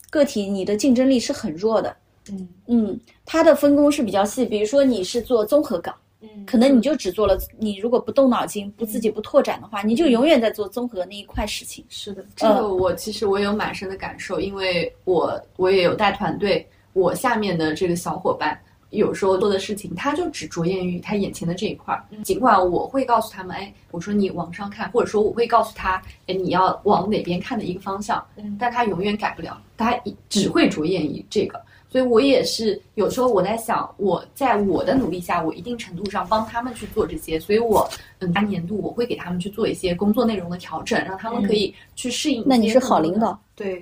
[0.08, 1.94] 个体你的竞争力是很弱的。
[2.30, 2.48] 嗯。
[2.68, 11.84] 嗯，他的分工是比较细，比如说你是做综合岗，嗯，可能你就只做了，你如果不动脑筋，不自己不拓展的话，你就永远在做综合那一块事情。
[11.88, 22.02] 是的，这个我其实我有蛮深的感受，因为我我也有带团队，我下面的这个小伙伴有时候做的事情，他就只着眼于他眼前的这一块儿。
[22.24, 29.94] 尽管我会告诉他们，哎，我说你往上看，或者说我会告诉他，哎，你要往哪边看的一个方向，嗯但他永远改不了，他
[30.30, 31.60] 只会着眼于这个。
[31.88, 42.42] 所以我也是有时候我在想，我在我的努力下，我一定程度上帮他们去做这些，所以我嗯，按年度我会给他们去做一些工作内容的调整，让他们可以去适应。
[42.46, 43.78] 那你是好领导，对，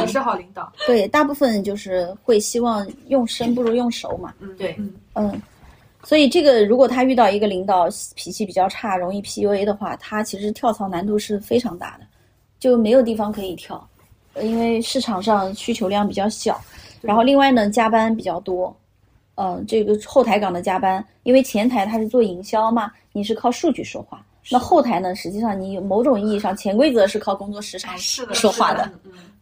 [0.00, 0.72] 你是好领导。
[0.86, 4.34] 对，大部分就是会希望用生不如用熟嘛。
[4.40, 5.42] 嗯，对，嗯，嗯，
[6.04, 12.06] 所以这个如果他遇到一个领导脾气比较差、容易 PUA 的话，他其实跳槽难度是非常大的，
[12.60, 13.88] 就没有地方可以跳，
[14.34, 16.60] 呃因为市场上需求量比较小，
[17.00, 18.74] 然后另外呢加班比较多，
[19.36, 24.24] 嗯、这个后台岗的加班，因为前台他是做营销嘛，你是靠数据说话。
[24.50, 25.14] 那后台呢？
[25.14, 28.90] 实际上，你某种意义上潜规则是靠工作时长说话的。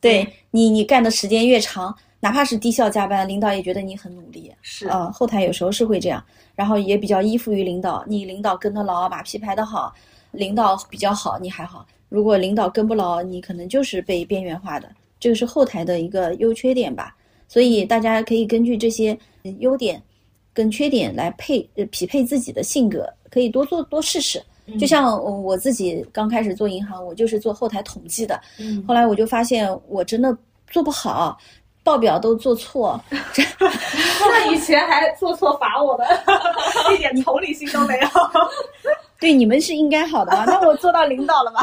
[0.01, 4.53] 对你，你干的时间越长，哪怕是低效加班，领导也觉得你很努力。
[4.63, 6.21] 是啊、后台有时候是会这样，
[6.57, 8.05] 然后也比较依附于领导。
[8.05, 9.95] 你领导跟得牢，把屁排得好，
[10.33, 11.87] 领导比较好，你还好。
[12.09, 14.91] 如果领导跟不牢，你可能就是被边缘化的。
[15.21, 17.16] 这个是后台的一个优缺点吧。
[17.49, 20.03] 所以大家可以根据这些呃优点
[20.53, 24.43] 跟缺点来配呃匹配自己的性格，可以多做多试试。
[24.81, 30.37] 就像我我自己刚开始做银行，我就是做后台统计的，嗯后来我就发现我真的
[30.69, 31.39] 做不好，
[31.85, 36.05] 报表都做错， 那以前还做错罚我的，
[36.93, 38.09] 一点同理心都没有。
[39.21, 41.61] 对，你们是应该好的啊，那我做到领导了吗？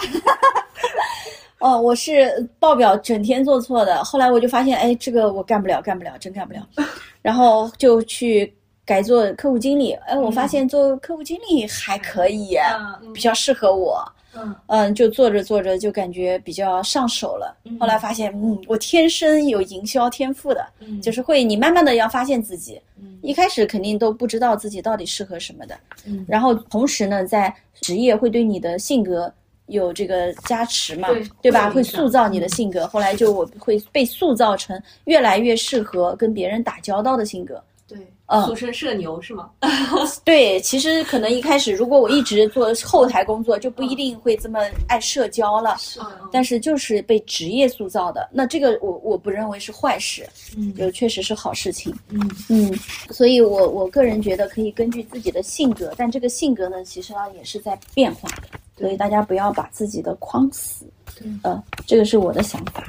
[1.64, 6.68] 哦，我是报表整天做错的，后来我就发现，哎，这个我干不了，干不了，真干不了，
[7.24, 8.53] 然后就去
[8.86, 9.93] 改做客户经理。
[10.07, 12.57] 哎，我发现做客户经理还可以，
[13.01, 14.03] 嗯比较适合我。
[14.36, 17.55] 嗯嗯，就做着做着就感觉比较上手了。
[17.80, 22.82] 后来发现，嗯，我天生有营销天赋的，嗯就是会你慢慢的要发现自己。
[22.99, 29.34] 嗯一开始肯定都不知道自己到底适合什么的，嗯然后同时呢，在职业会对你的性格
[29.68, 31.09] 有这个加持嘛，
[31.41, 31.70] 对吧？
[31.70, 32.86] 会塑造你的性格。
[32.88, 37.61] 后来就我会被塑造成越来越适合跟别人打交道的性格。
[37.86, 37.97] 对，
[38.28, 39.49] 嗯俗称社牛是吗？
[40.24, 45.76] 对，其实可能一开始如果我一直做后台工作，就不一定会这么爱社交了。
[45.80, 51.93] 是的但是就是被职业塑造的，那这个我我不认为是坏事，嗯就确实是好事情。
[52.09, 52.74] 嗯嗯，
[53.11, 58.43] 所以我我个人觉得可以根据自己的性格，但这个性格呢，其实呢也是在变化的，
[58.84, 60.86] 所以大家不要把自己的框死。
[61.15, 62.84] 对呃，这个是我的想法。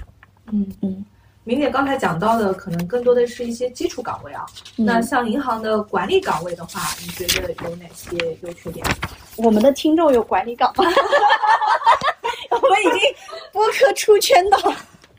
[0.50, 1.04] 嗯嗯。
[1.44, 4.44] 明姐刚才讲到的，可能更多的是一些基础岗位啊。
[4.74, 8.84] 那嗯像银行的管理岗位的话，你觉得有哪些优缺点？
[9.36, 10.82] 我们的听众有管理岗吗？
[12.50, 13.00] 我们已经
[13.52, 14.58] 播客出圈到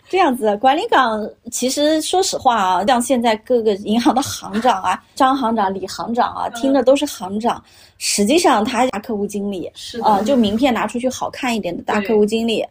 [0.10, 0.56] 这样子。
[0.58, 7.64] 管理岗其实说实话啊，像现在各个银行的行长啊， 张行长、李行长啊，听的都是行长，
[7.98, 12.66] 实际上他大客户经理是啊，就名片拿出去好看一点的大客户经理。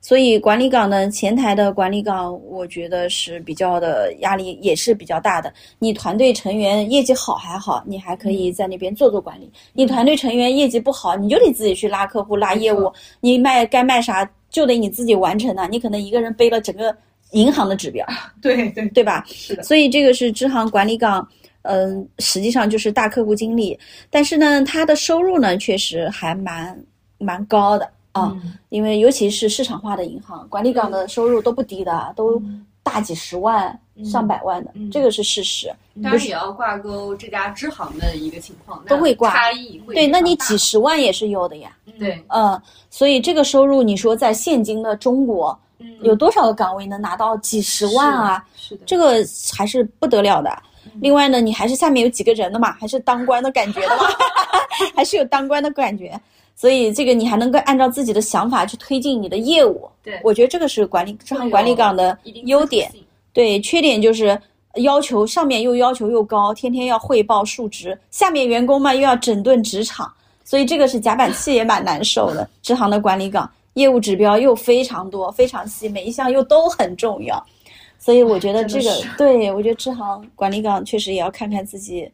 [0.00, 5.52] 所以管理岗呢，前台的管理岗，我觉得是比较的压力也是比较大的。
[5.80, 9.50] 你团队成员业绩好还好，你还可以在那边做做管理。
[9.72, 15.66] 你团队成员业绩不好，你就得自己去拉客户、拉业务，你卖该卖啥就得你自己完成的。
[15.68, 16.94] 你可能一个人背了整个
[17.32, 18.06] 银行的指标，
[18.40, 19.24] 对对对吧？
[19.28, 21.26] 是的，所以这个是支行管理岗，
[21.62, 23.78] 嗯、实际上就是大客户经理，
[24.10, 26.82] 但是呢，他的收入呢确实还蛮
[27.18, 28.32] 蛮高的啊。
[28.42, 32.42] 嗯因为尤其是市场化的银行，管理岗的收入都不低的，都
[32.82, 35.72] 大几十万、上百万的，嗯这个是事实。
[36.02, 41.70] 当然也要挂钩这家支行的一个情况，都会挂差异会对，那你几十万也是有的呀。
[41.98, 48.44] 对嗯，所以这个收入，你说在现今的中国，嗯有多少个岗位能拿到几十万啊？
[48.56, 49.24] 是的，这个
[49.56, 50.50] 还是不得了的。
[50.50, 50.64] 嗯
[51.00, 54.04] 另外呢，你还是下面有几个人的嘛，还是当官的感觉的嘛，
[54.96, 56.18] 还是有当官的感觉。
[56.56, 59.88] 所以这个你还能够按照自己的想法去推进你的业务。
[60.02, 62.90] 对我觉得这个是管理支行管理岗的优点
[63.38, 64.36] 对，缺点就是
[64.82, 70.12] 要求上面又要求又高，天天要汇报数值，下面员工嘛又要整顿职场，
[70.44, 72.50] 所以这个是夹板气也蛮难受的。
[72.62, 77.40] 支行的管理岗业务指标又非常多，非常细，每一项又都很重要，
[77.96, 82.10] 所以我觉得这个对我觉得支行管理岗确实也要看看自己，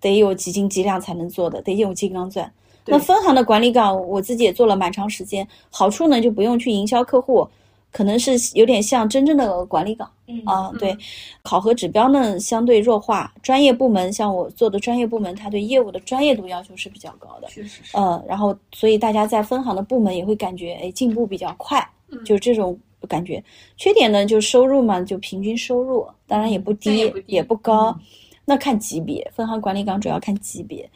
[0.00, 2.48] 得有几斤几两才能做的，得有金刚钻。
[2.86, 7.48] 那分行的管理岗，我自己也做了蛮长时间，好处呢就不用去营销客户，
[7.90, 10.10] 可能是有点像真正的管理岗。
[10.30, 10.94] 嗯啊，对，
[11.42, 17.48] 考核指标呢相对弱化，专业部门像我做的专业部门，它对业务的专业度要求是比较高的。
[17.48, 21.80] 确实是，呃，然后所以大家在分行的部门也会感觉，哎，进步比较快，
[22.10, 22.78] 嗯就是这种
[23.08, 23.42] 感觉。
[23.78, 27.98] 缺点呢，就收入嘛，就平均收入，当然也不低，也不高。
[28.44, 30.86] 那看级别，分行管理岗主要看级别，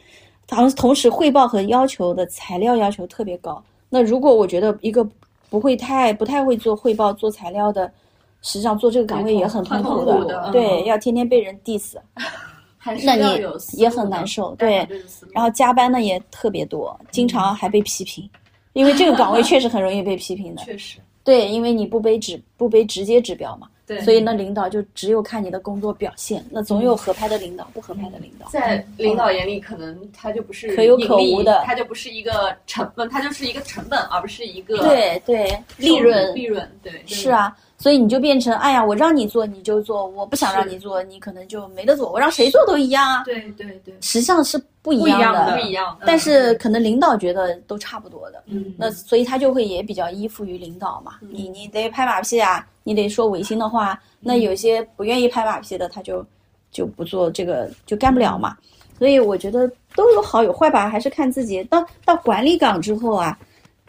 [0.47, 3.64] 同同时汇报和要求的材料要求特别高。
[3.88, 5.07] 那如果我觉得一个
[5.53, 7.86] 不会太不太会做汇报、做材料的，
[8.40, 10.86] 实际上做这个岗位也很很痛苦的对，嗯。
[10.86, 11.96] 要天天被人 diss，
[13.05, 13.44] 那你
[13.74, 14.88] 也很难受对
[15.34, 18.26] 然后加班呢也特别多，经常还被批评，
[18.72, 20.62] 因为这个岗位确实很容易被批评的。
[20.64, 20.98] 确实。
[21.22, 26.45] 对，因为你不背指不背直接指标嘛，对，所以那，领导就只有看你的工作表现。
[26.51, 28.49] 那总有合拍的领导，不合拍的领导。
[28.49, 42.11] 在领导眼里，可能他就不是可有可无的他就不是一个成本，他就是一个成本，而不是一个对对，利润利润，对，是啊，所以你就变成，哎呀，我让你做你就做，我不想让你做，你可能就没得做。
[42.12, 45.57] 我让谁做都一样啊，对对对，实际上是不一样的。
[45.57, 51.16] 不一样的，但是可能领导觉得都差不多的，嗯，那所以他就会也比较依附于领导嘛。
[51.22, 54.01] 嗯你你得拍马屁啊，你得说违心的话。
[54.20, 56.24] 那有些不愿意拍马屁的，他就
[56.70, 58.57] 就不做这个，就干不了嘛。
[58.99, 61.64] 所以我觉得都有好有坏吧，还是看自己。
[61.64, 63.37] 到到管理岗之后啊，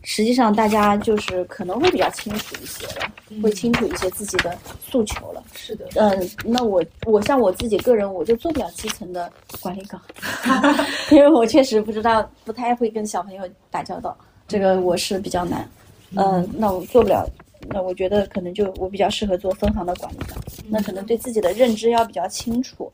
[0.02, 5.44] 实际上大家就是可能会比较清楚一些了，会清楚一些自己的诉求了。
[5.54, 9.32] 是的，嗯，那我我像我自己个人，我就做不了基层的
[9.62, 10.02] 管理岗，
[11.12, 14.18] 因为我确实不知道，不太会跟小朋友打交道，
[14.48, 15.70] 这个我是比较难。
[16.16, 17.28] 嗯，那我做不了，
[17.70, 20.38] 那我觉得可能就我比较适合做分行的管理岗，
[20.70, 22.91] 那可能对自己的认知要比较清楚，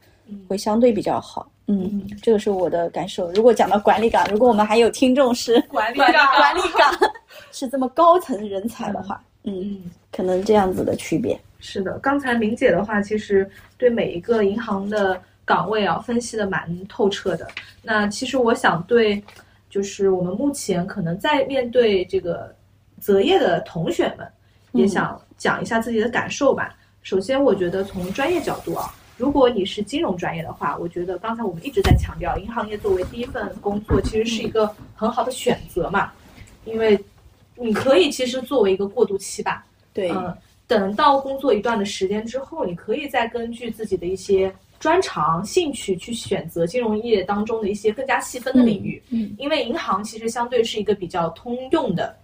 [0.48, 1.50] 会相对比较好。
[1.68, 3.32] 嗯，这个是我的感受。
[3.34, 7.12] 如果讲到管理岗，如果我们还有听众是管理岗管理岗
[7.52, 9.92] 是这么高层人才的话，嗯，嗯。
[10.12, 11.40] 可能这样子的区别。
[11.60, 13.48] 是的，刚才明姐的话，其实
[13.78, 17.48] 对每一个银行的岗位啊分析的蛮透彻的。
[17.84, 19.22] 那其实我想对，
[19.70, 22.56] 就是我们目前可能在面对这个
[23.00, 24.28] 择业的同学们，
[24.74, 26.76] 也想讲一下自己的感受吧。
[27.02, 36.12] 首先，我觉得从专业角度啊，如果你是金融专业的话，我觉得刚才我们一直在强调，银行业作为第一份工作，其实是一个很好的选择嘛，
[36.66, 37.00] 因为
[37.56, 40.36] 你可以其实作为一个过渡期吧，对，嗯，
[40.68, 49.02] 等到工作一段的时间之后，你可以再根据自己的一些专长、兴趣去选择金融业当中的一些更加细分的领域。
[49.10, 52.16] 嗯，因为银行其实相对是一个比较通用的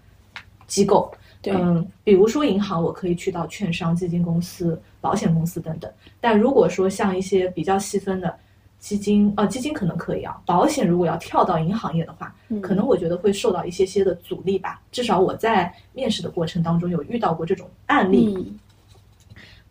[0.68, 1.12] 机构。
[1.46, 5.92] 对嗯，比如说银行，我可以去到券商、基金公司、保险公司等等。
[6.20, 8.36] 但如果说像一些比较细分的
[8.80, 14.82] 基金，呃，基金可能可以啊，保险如果要跳到银行业的话，嗯可能我觉得会受到一些些的阻力吧。
[14.92, 18.34] 至少我在面试的过程当中有遇到过这种案例。
[18.38, 18.60] 嗯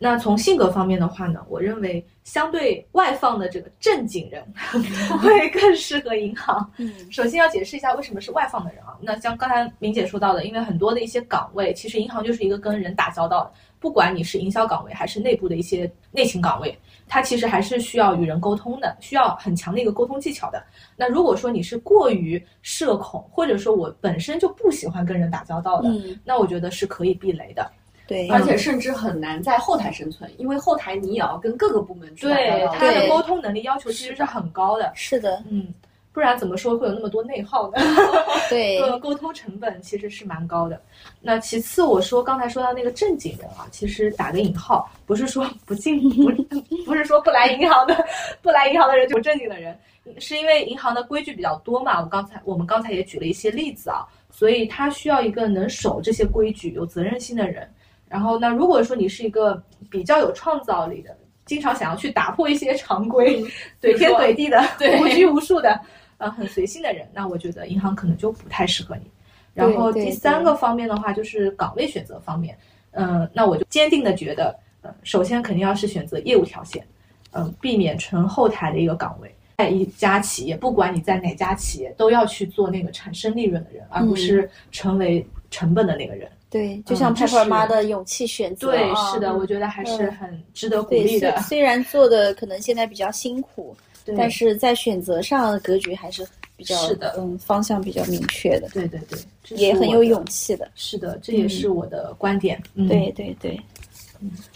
[0.05, 4.45] 那从性格方面的话呢，我认为相对外放的这个正经人
[5.19, 6.71] 会更适合银行。
[6.77, 8.95] 嗯首先要解释一下为什么是外放的人啊。
[9.01, 16.79] 那像刚才明姐说到的，因为很多的一些岗位，其实银行就是一个跟人打交道的，不管你是营销岗位还是内部的一些内勤岗位，
[17.09, 20.63] 它其实还是需要与人沟通的，需要很强的一个沟通技巧的。
[20.99, 27.71] 那如果说你是过于社恐，或者说我本身就不喜欢跟人打交道的，嗯，那我觉得是可以避雷的。
[28.07, 35.73] 对，而且甚至很难在后台生存，因为后台你也要跟各个部门去打对交道他的沟通能力要求其实是很高的，是的，嗯，
[36.13, 37.79] 不然怎么说会有那么多内耗呢？
[38.51, 40.79] 对， 呃，沟通成本其实是蛮高的。
[41.21, 46.37] 那其次，我说刚才说到那个正经人啊，其实打个引号，不是说 不进，不是
[46.85, 48.07] 不是说不来银行的，
[48.43, 49.75] 不来银行的人就不正经的人，
[50.19, 52.03] 是因为银行的规矩比较多嘛。
[52.03, 57.67] 我刚才我们刚才也举了一些例子啊，所以他需要一个能守这些规矩、有责任心的人。
[58.15, 59.61] 然后那，如果说你是一个
[59.91, 61.11] 比较有创造力的，
[61.45, 63.43] 经常想要去打破一些常规，
[63.83, 65.81] 怼天怼地的， 对无拘无束的，
[66.19, 69.11] 呃，很随性的人，那我觉得银行可能就不太适合你。
[69.53, 72.57] 然后第三个方面的话，就是岗位选择方面，
[72.93, 76.87] 嗯、那我就坚定的觉得，呃，首先肯定要是选择业务条线，
[77.33, 79.35] 嗯、避免纯后台的一个岗位。
[79.59, 86.31] 在一家企业，不管你在哪家企业，都要去做那个产生利润的人，而不是成为成本的那个人。
[86.55, 91.49] 对，就像嗯这 Pepper 妈的勇气选择，对，啊是的，我觉得还是嗯很值得鼓，励的虽。
[91.49, 96.25] 虽然做的可能现在比较辛苦，对但是在选择上格局还是
[96.57, 99.01] 比较是的嗯，方向比较明确的，对对
[99.49, 100.71] 对，也很有勇气的。
[100.77, 102.63] 是的，这也是我的观点。
[102.77, 103.61] 嗯，对对对，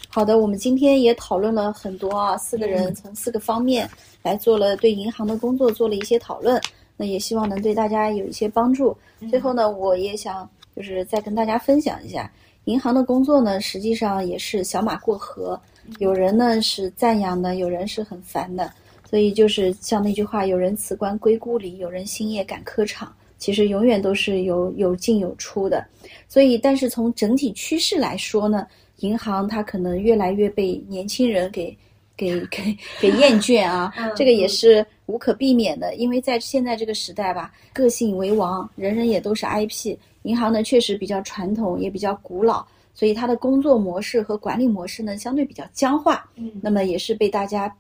[0.09, 3.91] 好的，我们今天也讨论了很多啊，四个人从四个方面
[4.23, 6.63] 来做了对银行的工作做了一些讨论，
[6.97, 8.97] 那也希望能对大家有一些帮助。
[9.29, 12.31] 最后呢，我也想就是再跟大家分享一下，
[12.67, 15.61] 银行的工作呢，实际上也是小马过河，
[15.99, 18.73] 有人呢是赞扬的，有人是很烦的，
[19.11, 23.13] 所以就是像那句话，有人辞官归故里，有人星夜赶科场。
[23.39, 25.85] 其实永远都是有有进有出的，
[26.29, 28.65] 所以但是从整体趋势来说呢，
[28.99, 31.77] 银行它可能越来越被年轻人给
[32.17, 39.97] 给 给给厌倦啊，这个也是无可避免的，因为在现在这个时代吧，个性为王，人人也都是 IP。
[40.29, 42.63] 银行呢确实比较传统，也比较古老，
[42.93, 47.75] 所以它的工作模式和管理模式呢相对比较僵化，嗯那么也是被大家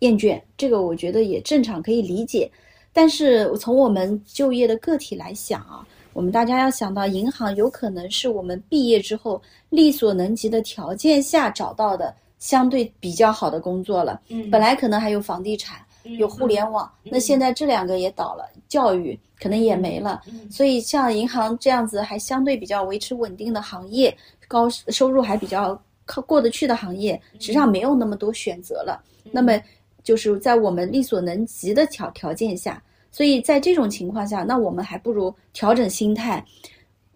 [0.00, 2.50] 厌倦，这个我觉得也正常，可以理解。
[2.92, 5.80] 但是从我们就业的个体来想啊，
[6.12, 9.40] 我们大家要想到，银行有可能是我们毕业之后
[9.70, 14.20] 力所能及的条件下找到的相对比较好的工作了。
[14.28, 20.22] 嗯本来可能还有房地产，有互联网，那现在这两个也倒了，教育可能也没了。
[20.28, 29.02] 嗯所以像银行这样子还相对比较维持稳定的行业，高收入还比较靠过得去的行业，实际上没有那么多选择了。
[29.32, 29.60] 那么
[30.02, 36.44] 就是在我们力所能及的条条件下，所以在这种情况下，那我们还不如调整心态，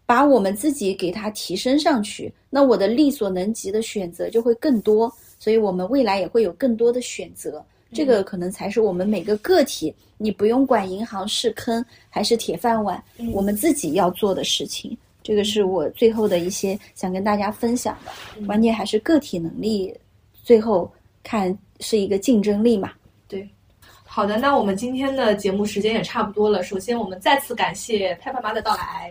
[0.07, 7.63] 把我们自己给它提升上去，那我的力所能及的选择就会更多，所以我们未来也会有更多的选择。
[7.93, 14.97] 这个可能才是我们每个个体，你不用管银行是坑还是铁饭碗，我们自己要做的事情。
[15.23, 19.95] 这个是我最后的一些想跟大家分享的，关键还是个体能力，
[20.43, 20.91] 最后
[21.23, 22.93] 看是一个竞争力嘛。
[23.27, 23.47] 对
[24.05, 26.63] 好的，那我们今天的节目时间也差不多了。
[26.63, 29.09] 首先，我们再次感谢拍拍妈的到来。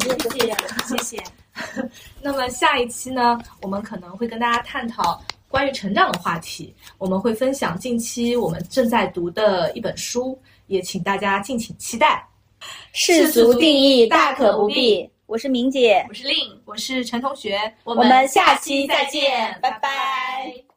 [0.00, 0.96] 谢谢，谢谢。
[0.96, 1.22] 谢谢。
[2.22, 5.22] 那么下一期呢，我们可能会跟大家探讨
[5.52, 10.36] 关于成长的话题，我们会分享近期我们正在读的一本书，
[10.66, 12.26] 也请大家敬请期待。
[12.94, 15.08] 世俗定义大可不必。
[15.26, 20.71] 我是明姐，我是令，我是陈同学，我我们下期再见，拜拜。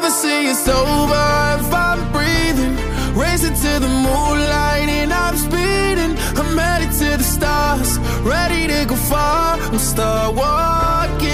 [0.00, 2.74] Don't ever say it's over if I'm breathing.
[3.14, 6.16] Racing to the moonlight and I'm speeding.
[6.40, 9.58] I'm headed to the stars, ready to go far.
[9.60, 11.28] I'm start walking.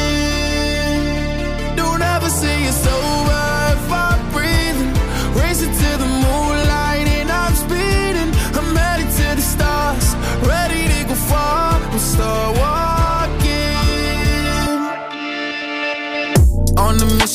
[1.77, 3.45] Don't ever say it's over
[3.77, 4.93] if I'm breathing.
[5.41, 8.35] Racing to the moonlight and I'm speeding.
[8.59, 11.79] I'm headed to the stars, ready to go far.
[11.99, 12.96] Start walking.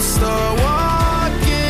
[0.00, 0.20] far.
[0.20, 1.60] Start walking.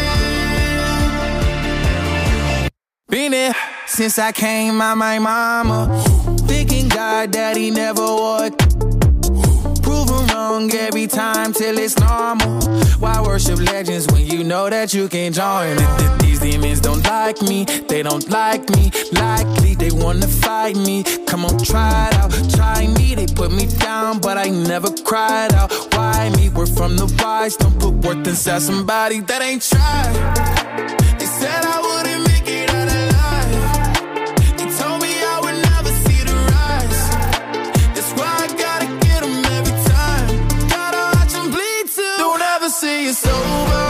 [3.08, 3.54] Been there
[3.86, 6.02] since I came out my mama.
[6.46, 8.89] Thinking God he never would.
[10.10, 12.60] Wrong every time till it's normal.
[12.98, 15.76] Why worship legends when you know that you can join?
[15.76, 18.90] Th- th- These demons don't like me, they don't like me.
[19.12, 21.04] Likely they wanna fight me.
[21.26, 23.14] Come on, try it out, try me.
[23.14, 25.70] They put me down, but I never cried out.
[25.94, 26.48] Why me?
[26.50, 30.14] We're from the wise, don't put worth inside somebody that ain't tried.
[31.20, 31.89] They said I wouldn't
[42.80, 43.89] say it's over